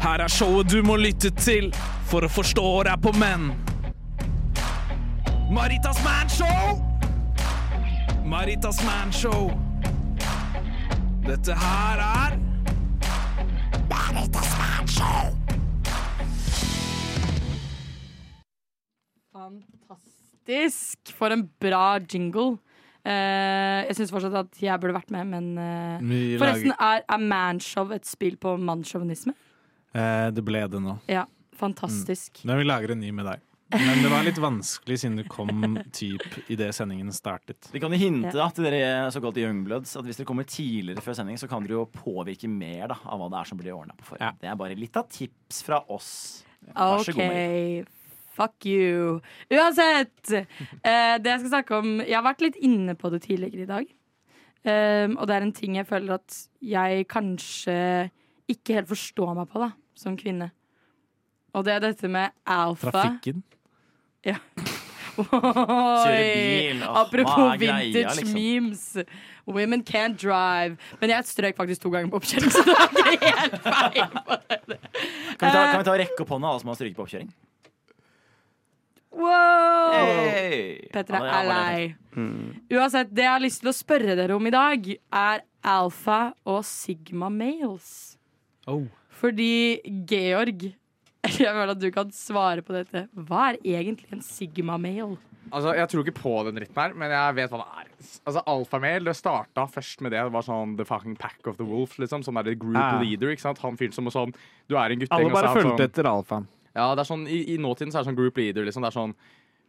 [0.00, 1.70] Her er showet du må lytte til
[2.10, 3.50] for å forstå deg på menn.
[5.50, 6.78] Maritas Manshow!
[8.24, 9.50] Maritas Manshow.
[11.26, 12.36] Dette her er
[19.34, 21.12] Fantastisk.
[21.18, 22.60] For en bra jingle.
[23.02, 27.90] Eh, jeg syns fortsatt at jeg burde vært med, men eh, Forresten, er, er Manshow
[27.96, 29.34] et spill på mannssjåvinisme?
[29.98, 31.00] Eh, det ble det nå.
[31.10, 31.26] Ja.
[31.58, 32.44] Fantastisk.
[32.46, 33.49] Men vi lager en ny med deg.
[33.70, 37.68] Men det var litt vanskelig siden du kom typ idet sendingen startet.
[37.70, 41.18] Vi kan jo hinte da, til dere såkalte youngbloods at hvis dere kommer tidligere før
[41.20, 43.96] sending, så kan dere jo påvirke mer da, av hva det er som blir ordna
[43.98, 44.26] på forhånd.
[44.26, 44.34] Ja.
[44.42, 46.10] Det er bare litt av tips fra oss.
[46.66, 47.96] Vær så god, Marita.
[48.40, 49.20] Fuck you.
[49.52, 50.30] Uansett.
[50.32, 53.68] eh, det jeg skal snakke om Jeg har vært litt inne på det tidligere i
[53.68, 53.90] dag.
[54.60, 57.74] Um, og det er en ting jeg føler at jeg kanskje
[58.50, 60.50] ikke helt forstår meg på, da, som kvinne.
[61.56, 62.92] Og det er dette med alfa.
[62.92, 63.42] Trafikken.
[65.20, 66.82] Kjøre bil.
[66.86, 68.34] Oh, Apropos er greia, vintage liksom?
[68.36, 68.84] memes.
[69.50, 70.76] Women can't drive.
[71.00, 74.10] Men jeg strøk faktisk to ganger på oppkjøring, så det var ikke helt feil.
[75.36, 77.06] Kan vi, ta, kan vi ta og rekke opp hånda, alle som har stryket på
[77.06, 77.30] oppkjøring?
[79.20, 79.90] Wow!
[79.96, 80.88] Hey!
[80.94, 81.80] Petra Ja, er lei.
[82.70, 86.62] Uansett, det jeg har lyst til å spørre dere om i dag, er alfa og
[86.68, 88.16] sigma males.
[88.70, 88.86] Oh.
[89.20, 90.70] Fordi Georg
[91.40, 93.02] Jeg føler at du kan svare på dette.
[93.14, 95.18] Hva er egentlig en sigma-mail?
[95.50, 97.88] Altså, Jeg tror ikke på den dritten her, men jeg vet hva det er.
[98.28, 100.22] Altså, Alfamail det starta først med det.
[100.28, 101.96] Det var sånn The fucking pack of the wolf.
[101.98, 103.00] liksom Sånn der group Ja.
[103.02, 103.28] leader.
[103.34, 103.58] ikke sant?
[103.64, 104.34] Han fyren som var sånn
[104.68, 106.46] Du er en guttegjeng Alle bare fulgte sånn, etter alfaen.
[106.76, 108.64] Ja, det er sånn, i, I nåtiden så er det sånn group leader.
[108.64, 109.14] liksom Det er sånn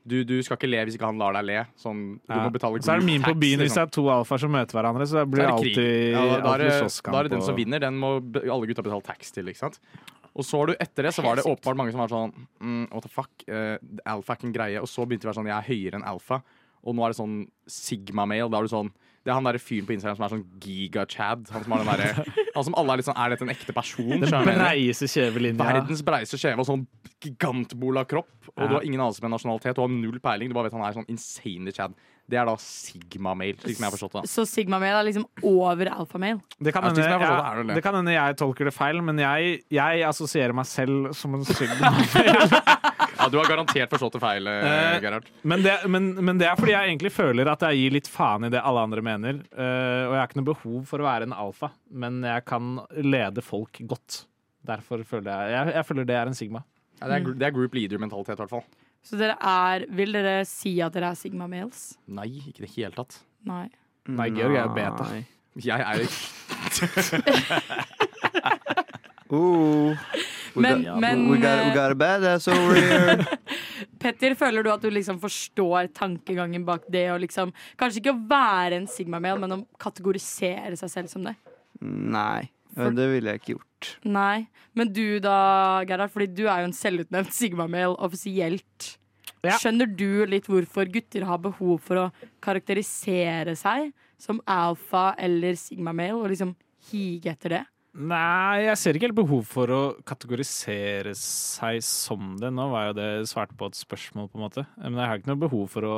[0.07, 1.59] du, du skal ikke le hvis ikke han lar deg le.
[1.77, 2.39] Sånn, du Ja.
[2.47, 3.85] må betale Så er det min på byen byen hvis liksom.
[3.85, 5.05] det er to alfaer som møter hverandre.
[5.05, 6.11] Så det blir så det alltid.
[6.11, 7.11] Ja, da, da, er alltid slåsskamp.
[7.13, 7.79] da er det den som vinner.
[7.79, 8.09] Den må
[8.49, 9.45] alle gutta betale tax til.
[9.45, 9.79] ikke sant?
[10.35, 12.31] Og så var du etter det, så var det åpenbart mange som var sånn
[12.63, 13.31] mm, What the fuck?
[13.51, 13.75] Uh,
[14.07, 14.81] alfa er ikke en greie.
[14.81, 16.41] Og så begynte det å være sånn Jeg er høyere enn alfa.
[16.87, 17.33] Og nå er det sånn
[17.69, 18.47] sigma-mail.
[18.49, 21.43] Da er du sånn Det er han derre fyren på Instagram som er sånn giga-chad.
[21.53, 22.25] Han som har den derre
[22.55, 24.15] Han som alle er litt sånn Er dette en ekte person?
[24.23, 25.67] Den breieste kjevelinja.
[25.67, 26.87] Verdens breieste kjeve og sånn
[27.21, 28.31] gigantbola kropp.
[28.55, 28.67] Og Ja.
[28.67, 29.75] du har ingen anelse en nasjonalitet.
[29.77, 30.49] Du har null peiling.
[30.49, 31.93] Du bare vet han er sånn insanely chad.
[32.31, 34.29] Det er da sigma-mail, slik som jeg har forstått det.
[34.31, 36.39] Så Sigma-mail er liksom over-alfa-mail?
[36.63, 40.03] Det kan, hende, jeg jeg, det kan hende jeg tolker det feil, men jeg, jeg
[40.07, 41.91] assosierer meg selv som en sigma.
[43.21, 45.27] Ja, Du har garantert forstått det feil, eh, Eh, Gerhard.
[45.45, 48.47] men, det, men, men det er fordi jeg egentlig føler at jeg gir litt faen
[48.47, 49.43] i det alle andre mener.
[49.53, 52.79] Uh, og jeg har ikke noe behov for å være en alfa, men jeg kan
[52.97, 54.23] lede folk godt.
[54.65, 56.63] Derfor føler jeg Jeg, jeg føler det er en sigma.
[57.01, 58.65] Ja, det, er, det er group leader-mentalitet, i hvert fall.
[59.03, 61.95] Så dere er Vil dere si at dere er sigma-males?
[62.07, 63.17] Nei, ikke i det hele tatt.
[63.49, 63.65] Nei.
[64.09, 65.03] Nei, Georg er jo beta.
[65.09, 65.25] Nei.
[65.61, 65.97] Jeg er
[69.31, 69.95] Oh.
[70.55, 73.25] We Men, got- men we, got, we got a badass over here.
[74.01, 78.19] Petter, føler du at du liksom forstår tankegangen bak det å liksom Kanskje ikke å
[78.27, 81.35] være en sigma-mail, men å kategorisere seg selv som det?
[81.81, 83.67] Nei, For- det ville jeg ikke gjort.
[84.07, 84.47] Nei.
[84.77, 85.35] Men du da,
[85.87, 88.93] Gerhard, fordi du er jo en selvutnevnt Sigma-mail offisielt.
[89.41, 89.57] Ja.
[89.57, 92.07] Skjønner du litt hvorfor gutter har behov for å
[92.45, 93.89] karakterisere seg
[94.21, 96.53] som alfa eller sigma-male, og liksom
[96.91, 97.61] hige etter det?
[97.91, 102.47] Nei, jeg ser ikke helt behov for å kategorisere seg som det.
[102.55, 104.63] Nå var jo det svart på et spørsmål, på en måte.
[104.79, 105.97] Men jeg har ikke noe behov for å,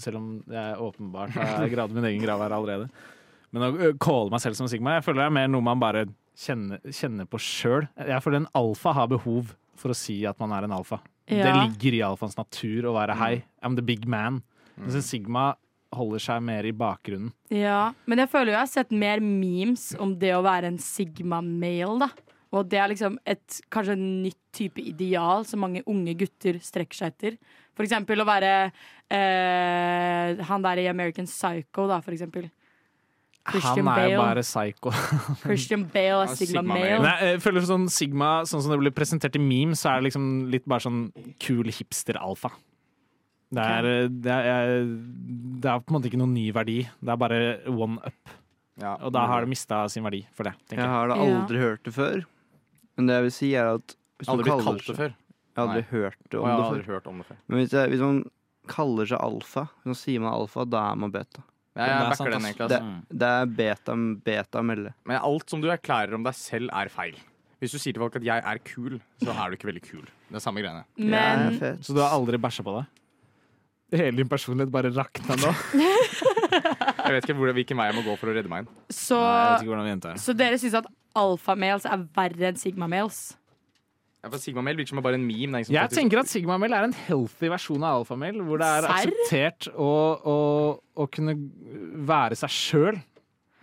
[0.00, 2.88] selv om jeg åpenbart har gravd min egen grav her allerede.
[3.52, 5.82] Men å ø, calle meg selv som Sigma, jeg føler det er mer noe man
[5.82, 6.06] bare
[6.38, 7.88] kjenner, kjenne på sjøl.
[8.08, 11.00] Ja, for en alfa har behov for å si at man er en alfa.
[11.28, 14.40] Det ligger i alfas natur å være hei, I'm the big man.
[14.78, 15.50] Mens en Sigma
[15.94, 17.32] holder seg mer i bakgrunnen.
[17.52, 20.80] Ja, men jeg føler jo jeg har sett mer memes om det å være en
[20.82, 22.10] sigma-male, da.
[22.56, 26.96] Og det er liksom et kanskje en nytt type ideal som mange unge gutter strekker
[26.96, 27.36] seg etter.
[27.76, 28.52] For eksempel å være
[29.12, 32.48] eh, han der i American Psycho, da, for eksempel.
[33.50, 34.24] Christian Han er jo Bale.
[34.28, 34.90] bare psycho.
[35.44, 36.80] Christian Bale er er sigma-male.
[36.84, 37.02] sigma-male.
[37.04, 40.08] Nei, jeg føler sånn Sigma, sånn som det blir presentert i memes, så er det
[40.10, 41.04] liksom litt bare sånn
[41.40, 42.50] kul hipster-alfa.
[43.48, 44.34] Det er, det,
[45.64, 46.82] det er på en måte ikke noen ny verdi.
[47.00, 47.38] Det er bare
[47.70, 48.34] one up.
[48.78, 48.92] Ja.
[49.02, 50.52] Og da har det mista sin verdi for det.
[50.70, 50.88] Jeg jeg.
[50.92, 51.38] har da Ja.
[51.40, 52.24] aldri hørt det før.
[52.98, 55.14] Men det jeg vil si, er at hvis Aldri blitt kalt det før.
[55.14, 57.36] Jeg har aldri hørt det om jeg har det aldri hørt om det før.
[57.48, 58.18] Men hvis, jeg, hvis man
[58.68, 61.42] kaller seg alfa, så sier man alfa, da er man beta.
[61.78, 62.68] Jeg, Det er sant, den egentlig.
[62.68, 63.18] Det, Altså.
[63.22, 64.92] det er beta, beta melde.
[65.06, 67.14] Men alt som du erklærer om deg selv, er feil.
[67.58, 70.04] Hvis du sier til folk at 'jeg er kul', så er du ikke veldig kul.
[70.28, 70.84] Det er samme greiene.
[70.98, 71.84] Jeg er Men fet.
[71.86, 72.86] Så du har aldri bæsja på deg?
[73.98, 75.54] Hele din personlighet bare rakna nå?
[77.08, 78.68] Jeg vet ikke hvor, hvilken vei jeg må gå for å redde meg inn.
[78.92, 83.36] så, Nei, jeg så dere syns at alfa-males er verre enn sigma-males?
[84.24, 85.60] Ja, for Sigma-mail virker som bare en meme.
[85.62, 88.66] Det er Jeg faktisk- tenker at Sigma-mail er en healthy versjon av alfamail, hvor det
[88.66, 89.12] er Serr?
[89.12, 89.92] akseptert å,
[90.26, 91.36] å, å kunne
[92.04, 92.98] være seg sjøl.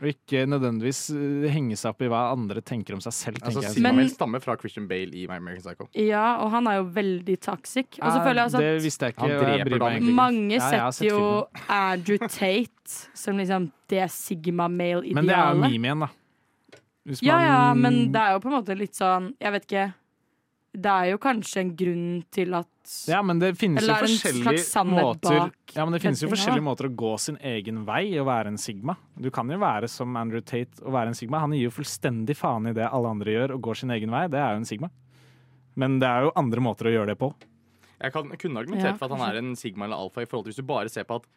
[0.01, 3.37] Og ikke nødvendigvis eh, henge seg opp i hva andre tenker om seg selv.
[3.43, 3.81] altså, jeg.
[3.81, 5.87] Men- stammer fra Christian Bale i My American Psycho.
[5.93, 7.99] Ja, og han er jo veldig toxic.
[8.01, 9.27] Og så føler jeg også det visste jeg ikke.
[9.29, 10.13] Jeg bryr meg egentlig.
[10.15, 15.13] Mange Ja, setter jo Andrew Tate som liksom det sigma-male-idealet.
[15.15, 16.09] Men det er jo meme igjen, da.
[17.07, 19.93] Hvis Ja, ja, men det er jo på en måte litt sånn Jeg vet ikke.
[20.76, 25.39] Det er jo kanskje en grunn til at Ja, men det finnes jo forskjellige måter
[25.73, 28.61] Ja, men det finnes jo forskjellige måter å gå sin egen vei og være en
[28.61, 28.97] sigma.
[29.17, 31.41] Du kan jo være som Andrew Tate og være en sigma.
[31.43, 34.28] Han gir jo fullstendig faen i det alle andre gjør og går sin egen vei.
[34.32, 34.91] Det er jo en sigma.
[35.76, 37.34] Men det er jo andre måter å gjøre det på.
[37.95, 40.47] Jeg kan, kunne argumentert Ja, for at han er en Sigma eller Alfa i forhold
[40.47, 41.28] til hvis du bare ser på at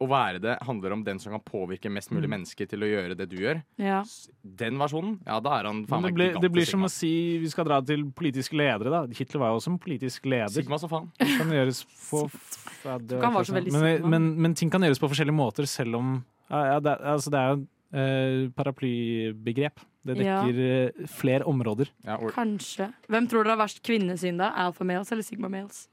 [0.00, 2.32] å være det handler om den som kan påvirke mest mulig Mm.
[2.38, 3.62] mennesker til å gjøre det du gjør.
[3.76, 4.02] Ja.
[4.42, 7.38] Den versjonen, ja, da er han faen det meg blir, det blir som å si
[7.38, 9.02] vi skal dra til politiske ledere, da.
[9.06, 10.48] Hitler var jo også en politisk leder.
[10.48, 11.10] Sigma som faen.
[11.18, 12.24] Kan gjøres på
[12.84, 13.82] ja, det kan være så veldig sånn.
[13.82, 17.30] men, men, men ting kan gjøres på forskjellige måter, selv om ja, ja, det, altså,
[17.30, 19.80] det er jo Uh, paraplybegrep.
[20.06, 20.44] Det Ja.
[20.44, 20.58] dekker
[21.02, 21.88] eh, flere områder.
[22.06, 22.92] Ja, Kanskje.
[23.08, 24.52] Hvem tror dere har verst kvinnesyn, da?
[24.54, 25.88] Alpha-males eller sigma-males?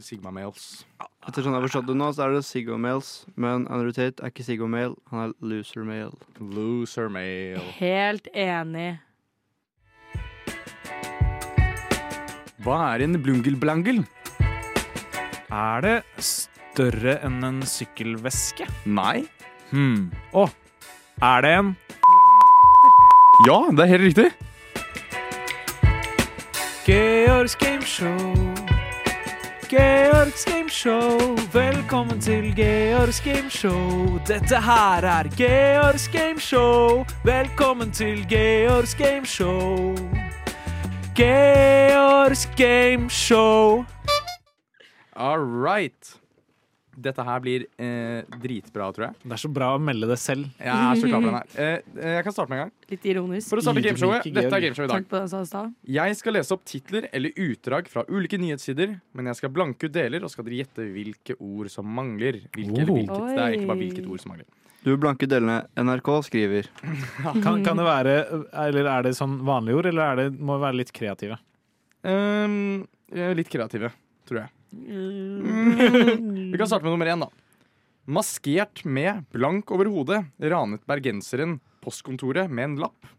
[0.00, 0.86] Sigma-males.
[1.26, 3.10] Etter sånn jeg har forstått det nå, så er det Sigma-males.
[3.36, 6.16] Men Andrew Tate er ikke Sigma-male, han er loser-male.
[6.40, 7.60] Loser male.
[7.76, 8.94] Helt enig.
[12.62, 14.04] Hva er en blungelblangel?
[15.52, 18.68] Er det større enn en sykkelveske?
[18.86, 19.26] Nei.
[19.72, 20.12] Hm.
[20.32, 20.46] Å,
[21.22, 21.74] er det en
[23.48, 24.30] Ja, det er helt riktig.
[26.86, 28.51] Georgs gameshow?
[29.72, 31.38] Georgs gameshow.
[31.52, 34.18] Velkommen til Georgs gameshow.
[34.28, 37.06] Dette her er Georgs gameshow.
[37.24, 39.96] Velkommen til Georgs gameshow.
[41.16, 43.84] Georgs gameshow.
[45.16, 46.21] All right.
[46.94, 49.14] Dette her blir eh, dritbra, tror jeg.
[49.22, 50.48] Det er så bra å melde det selv.
[50.60, 51.52] Jeg er så klar for den her.
[51.56, 52.72] Eh, eh, jeg kan starte med en gang.
[52.92, 53.48] Litt ironisk.
[53.48, 54.26] For å starte gameshowet.
[54.28, 54.96] Dette er gameshowet gameshow i dag.
[54.98, 55.72] Takk på det jeg sa stad.
[55.96, 59.94] Jeg skal lese opp titler eller utdrag fra ulike nyhetssider, men jeg skal blanke ut
[59.96, 62.42] deler, og skal dere gjette hvilke ord som mangler.
[62.52, 62.98] Hvilke eller Oh.
[63.00, 63.30] hvilket.
[63.32, 64.50] Det er ikke bare hvilket ord som mangler.
[64.82, 66.66] Du blanke delene NRK skriver.
[67.44, 68.14] Kan, kan det være
[68.64, 71.38] Eller er det sånn vanlige ord, eller er det, må det være litt kreative?
[72.02, 72.82] Um,
[73.14, 73.92] eh, litt kreative,
[74.26, 74.50] tror jeg.
[74.72, 77.28] Vi kan starte med nummer én, da.
[78.04, 83.10] Maskert med blank over hodet ranet bergenseren postkontoret med en lapp.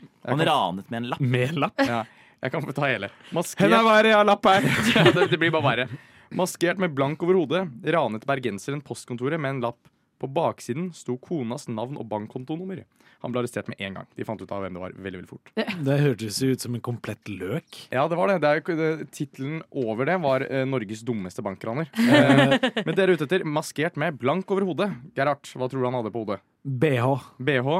[0.00, 1.20] Jeg Han kan, ranet med en lapp.
[1.20, 1.82] Med lapp?
[1.84, 2.04] ja,
[2.40, 3.10] jeg kan få ta hele.
[3.36, 4.64] Maskert, var jeg har lapp her.
[4.94, 5.88] ja, det, det blir bare verre.
[6.36, 9.80] Maskert med blank over hodet ranet bergenseren postkontoret med en lapp.
[10.20, 12.82] På baksiden sto konas navn og bankkontonummer.
[13.20, 14.06] Han ble arrestert med en gang.
[14.16, 15.50] De fant ut av hvem det var veldig veldig fort.
[15.56, 17.80] Det hørtes jo ut som en komplett løk.
[17.92, 18.38] Ja, det var det.
[18.44, 21.88] det, det Tittelen over det var eh, 'Norges dummeste bankraner'.
[21.96, 22.56] Eh,
[22.86, 24.92] men dere er ute etter 'maskert med blank over hodet'.
[25.16, 26.40] Gerhard, hva tror du han hadde på hodet?
[26.64, 27.08] BH.
[27.40, 27.70] BH,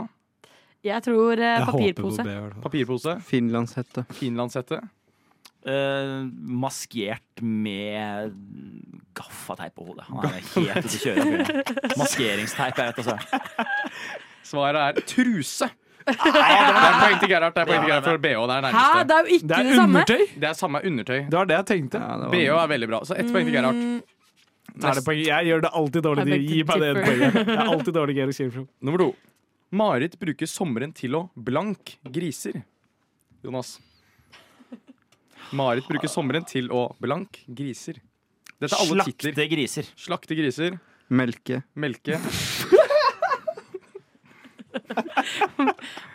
[0.85, 2.25] Jeg tror eh, Jeg håper på papirpose.
[2.25, 2.61] BH.
[2.65, 4.07] papirpose, Finlandshette.
[4.17, 4.81] finlandshette.
[5.61, 8.33] Eh, maskert med
[9.19, 10.07] gaffateip på hodet.
[10.09, 11.65] Han er helt ute å kjøre.
[12.01, 13.17] Maskeringsteip, jeg vet altså.
[14.51, 15.69] Svaret er truse.
[16.11, 17.53] Det er poeng til Gerhard.
[17.55, 18.39] Det er poeng til Gerhard for BH.
[18.49, 20.01] Det er Hæ, det er jo ikke Det det, er samme.
[20.01, 20.23] undertøy!
[20.41, 21.19] Det er samme undertøy.
[21.29, 22.01] Det var det jeg tenkte.
[22.01, 23.03] Ja, var- BH er veldig bra.
[23.05, 23.77] Så ett poeng til Gerhard.
[23.77, 24.01] Mm,
[24.81, 25.21] Er det poeng?
[25.27, 26.25] Jeg gjør det alltid dårlig.
[26.31, 26.39] De.
[26.47, 27.35] Gi meg det poenget.
[27.43, 28.67] Jeg er alltid dårlig Georg Gameshow.
[28.81, 29.11] Nummer to.
[29.77, 32.63] Marit bruker sommeren til å blank griser.
[33.45, 33.77] Jonas.
[35.57, 37.99] Marit bruker sommeren til å blank griser.
[38.61, 39.33] Dette er alle titler.
[39.35, 39.91] Slakte griser.
[39.99, 40.79] Slakte griser,
[41.11, 41.63] Melke.
[41.75, 42.19] melke,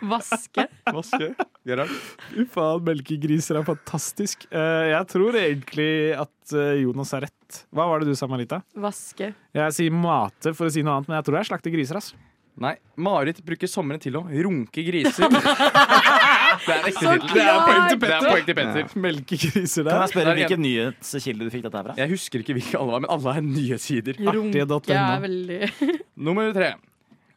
[0.06, 0.66] Vaske.
[0.92, 1.28] vaske.
[1.66, 1.90] Gerhard.
[2.30, 4.46] Fy faen, melkegriser er fantastisk.
[4.52, 7.60] Eh, jeg tror egentlig at eh, Jonas har rett.
[7.74, 8.62] Hva var det du sa, Marita?
[8.78, 9.32] Vaske.
[9.56, 12.00] Jeg sier mate for å si noe annet, men jeg tror jeg slakter griser.
[12.00, 12.12] ass.
[12.56, 15.28] Nei, Marit bruker sommeren til å runke griser.
[16.66, 17.34] Det er ekte tittel.
[17.36, 17.98] Det er poeng til!
[18.00, 18.08] Petter.
[18.08, 19.00] Det er poeng til Petter.
[19.04, 21.96] Melkegriser Kan jeg spørre Der hvilken nyhetskilde du fikk dette her fra?
[22.00, 24.20] Jeg husker ikke hvilke alle var, men alle er nyhetssider.
[24.24, 24.62] Runke
[24.96, 25.58] er veldig
[26.28, 26.70] Nummer tre.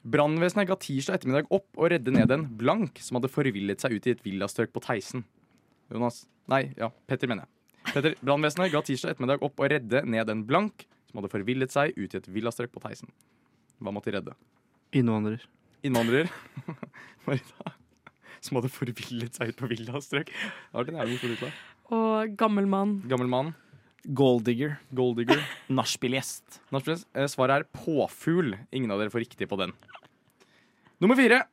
[0.10, 4.08] Brannvesenet ga tirsdag ettermiddag opp og redde ned en blank som hadde forvillet seg ut
[4.08, 5.26] i et villastrøk på Theisen.
[5.92, 6.22] Jonas.
[6.50, 7.92] Nei, ja, Petter mener jeg.
[7.92, 11.92] Petter, Brannvesenet ga tirsdag ettermiddag opp og redde ned en blank som hadde forvillet seg
[12.00, 13.12] ut i et villastrøk på Theisen.
[13.84, 14.38] Hva måtte de redde?
[14.96, 15.44] Innvandrer.
[15.86, 16.30] Innvandrer.
[17.28, 17.74] Marita.
[18.42, 20.32] Som hadde forvillet seg ut på villastrøk.
[21.94, 23.00] Og gammel mann.
[23.10, 23.54] Gammel mann.
[24.16, 24.78] Golddigger.
[24.96, 25.42] Golddigger.
[25.80, 26.62] Nachspielgjest.
[26.74, 28.56] Eh, Svaret er påfugl.
[28.74, 29.76] Ingen av dere får riktig på den.
[31.04, 31.44] Nummer fire.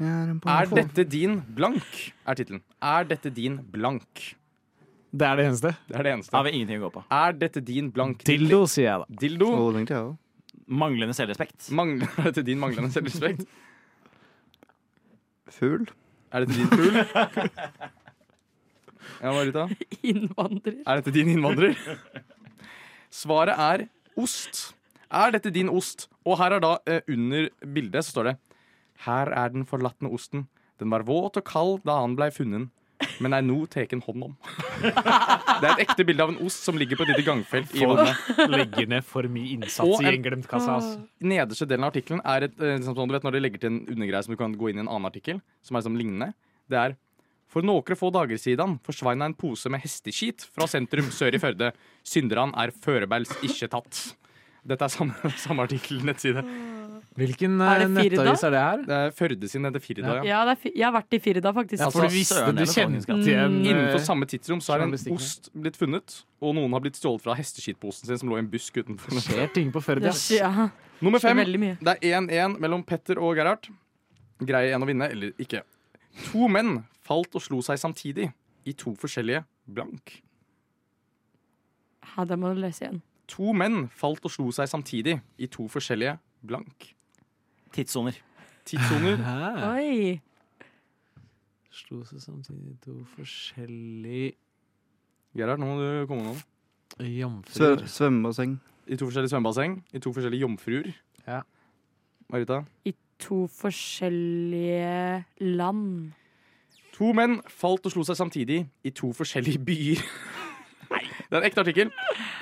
[0.00, 1.86] Er dette din blank?
[2.28, 2.62] Er tittelen.
[2.84, 4.26] Er dette din blank?
[5.16, 5.70] Det er det eneste.
[5.88, 6.34] Det er det eneste.
[6.36, 7.02] Har vi ingenting å gå på.
[7.16, 8.24] Er dette din blank?
[8.28, 9.18] Dildo, sier jeg da.
[9.22, 9.48] Dildo.
[9.56, 10.16] Òg.
[10.66, 11.68] Manglende selvrespekt.
[11.70, 13.46] Mangler, er dette din manglende selvrespekt?
[15.56, 15.86] Fugl.
[16.34, 16.98] Er dette din fugl?
[19.22, 19.62] Ja, Marita?
[20.04, 20.80] Innvandrer.
[20.82, 21.76] Er dette din innvandrer?
[23.14, 23.84] Svaret er
[24.18, 24.74] ost.
[25.08, 26.08] Er dette din ost?
[26.26, 28.34] Og her er da eh, under bildet så står det
[29.06, 30.48] Her er den forlatne osten.
[30.82, 32.68] Den var våt og kald da han blei funnet,
[33.20, 34.34] men er nå tatt hånd om.
[34.82, 34.92] Det
[35.68, 38.28] er et ekte bilde av en ost som ligger på et lite gangfelt i vannet.
[38.52, 40.68] Legger ned for mye innsats Og i en- glemt kasse.
[40.72, 41.00] Altså.
[41.20, 43.80] Nederste delen av artikkelen er et eh, sånn, du vet når de legger til en
[43.96, 46.32] undergreie som du kan gå inn i en annen artikkel, som er liksom lignende.
[46.70, 46.96] Det er
[47.48, 51.68] For noen få dager siden forsvant en pose med hesteskit fra sentrum sør i Førde.
[52.04, 54.00] Synderne er førebels ikke tatt.
[54.66, 56.42] Dette er samme, samme artikkel, nettside.
[57.16, 58.82] Hvilken Er det eh, nettavis er det her?
[58.84, 60.24] Det er Førde sin heter Firda, ja.
[60.26, 61.80] Ja, det er jeg har vært i Firda, faktisk.
[61.80, 65.48] Ja, for du visste du kjente igjen eh, Innenfor samme tidsrom så er en ost
[65.56, 68.76] blitt funnet, og noen har blitt stjålet fra hesteskitposen sin som lå i en busk
[68.82, 69.16] utenfor.
[69.16, 70.12] Det skjer ting på Førde.
[70.36, 70.68] Ja,
[71.00, 71.40] Nummer fem.
[71.80, 73.68] Det er 1-1 mellom Petter og Gerhard.
[74.44, 75.62] Greier en å vinne, eller ikke.
[76.30, 78.30] To menn falt og slo seg samtidig
[78.66, 80.18] i to forskjellige blank.
[82.16, 83.02] Ja, det må du lese igjen.
[83.32, 86.92] To menn falt og slo seg samtidig i to forskjellige blank.
[87.72, 88.18] Tidssoner.
[88.66, 89.22] Tidssoner.
[89.72, 90.20] Oi.
[91.76, 94.34] Slo seg samtidig to forskjellige
[95.36, 96.44] Gerhard, nå må du komme med noe.
[97.04, 97.82] Jomfruer.
[97.82, 98.54] Svø svømmebasseng.
[98.88, 99.74] I to forskjellige svømmebasseng.
[99.92, 100.88] I to forskjellige jomfruer.
[101.26, 101.42] Ja.
[102.32, 102.62] Marita?
[102.88, 106.12] I to forskjellige land.
[106.96, 110.00] To menn falt og slo seg samtidig i to forskjellige byer.
[111.26, 111.90] Det er en ekte artikkel.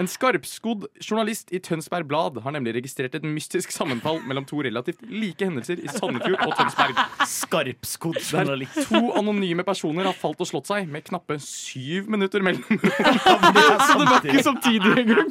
[0.02, 5.00] En skarpskodd journalist i Tønsberg Blad har nemlig registrert et mystisk sammenfall mellom to relativt
[5.08, 7.00] like hendelser i Sandefjord og Tønsberg.
[7.30, 12.64] Skarpskodd Der to anonyme personer har falt og slått seg med knappe syv minutter mellom.
[13.88, 15.30] Så det var ikke samtidig engang!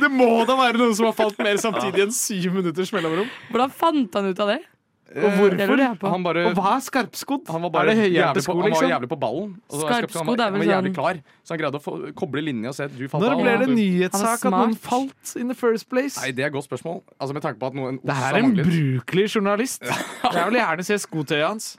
[0.00, 3.28] Det må da være noen som har falt mer samtidig enn syv minutters mellomrom.
[3.52, 4.62] Hvordan fant han ut av det?
[5.06, 5.54] Og hvorfor?
[5.56, 5.98] lurer jeg.
[6.02, 7.46] Han bare Og hva er skarpskodd?
[7.48, 8.88] han var bare er det jævlig på, han var liksom?
[8.90, 9.52] jævlig på ballen.
[9.70, 12.42] Og Skarpskodd er vel han var jævlig sånn- klar, så han greide å få, koble
[12.42, 15.88] linja og se du falt Når ble det nyhetssak at noen falt in the first
[15.88, 16.18] place?
[16.20, 17.02] Nei, Det er et godt spørsmål.
[17.20, 19.82] Altså Med tanke på at noen Det her er en brukelig journalist.
[20.34, 21.78] Jeg vil gjerne se skotøyet hans.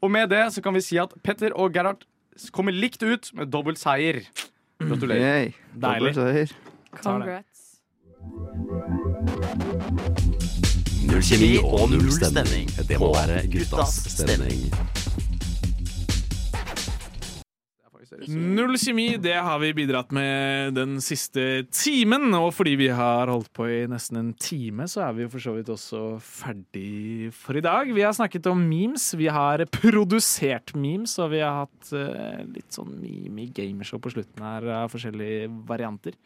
[0.00, 2.04] Og med det så kan vi si at Petter og Gerhard
[2.52, 4.22] kommer likt ut med dobbelt seier.
[4.80, 5.20] Gratulerer.
[5.20, 5.52] Yay.
[5.74, 6.14] Deilig.
[6.14, 6.56] Dobbelt seier.
[7.02, 9.00] Congrats.
[11.04, 12.68] Null kjemi og null stemning.
[12.88, 14.70] Det må være guttas stemning.
[18.30, 22.30] Null kjemi, det har vi bidratt med den siste timen.
[22.38, 25.44] Og fordi vi har holdt på i nesten en time, så er vi jo for
[25.44, 27.90] så vidt også ferdig for i dag.
[27.92, 32.72] Vi har snakket om memes, vi har produsert memes, og vi har hatt eh, litt
[32.72, 36.16] sånn meme gameshow på slutten her av forskjellige varianter.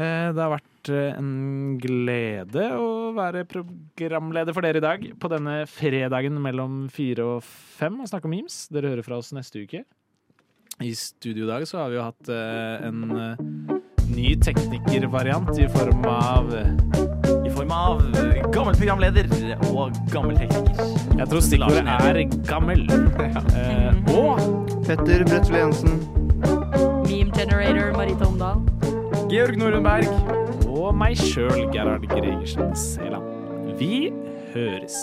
[0.00, 5.30] Eh, det har vært eh, en glede å være programleder for dere i dag på
[5.32, 8.64] denne fredagen mellom fire og fem og snakke om memes.
[8.72, 9.84] Dere hører fra oss neste uke.
[10.80, 13.02] I studio i dag så har vi jo hatt eh, en
[14.12, 18.00] ny teknikervariant i form av I form av
[18.52, 19.28] gammel programleder
[19.70, 20.92] og gammel tekniker.
[21.20, 22.86] Jeg tror stikkordet er gammel.
[23.52, 24.40] Eh, og
[24.88, 26.00] Petter Bretzel Jensen.
[27.04, 28.64] Meme generator Marita Omdal.
[29.32, 30.04] Georg Nordenberg.
[30.68, 33.24] og meg sjøl, Gerhard Gregersen Seland.
[33.78, 34.10] Vi
[34.52, 34.98] høres.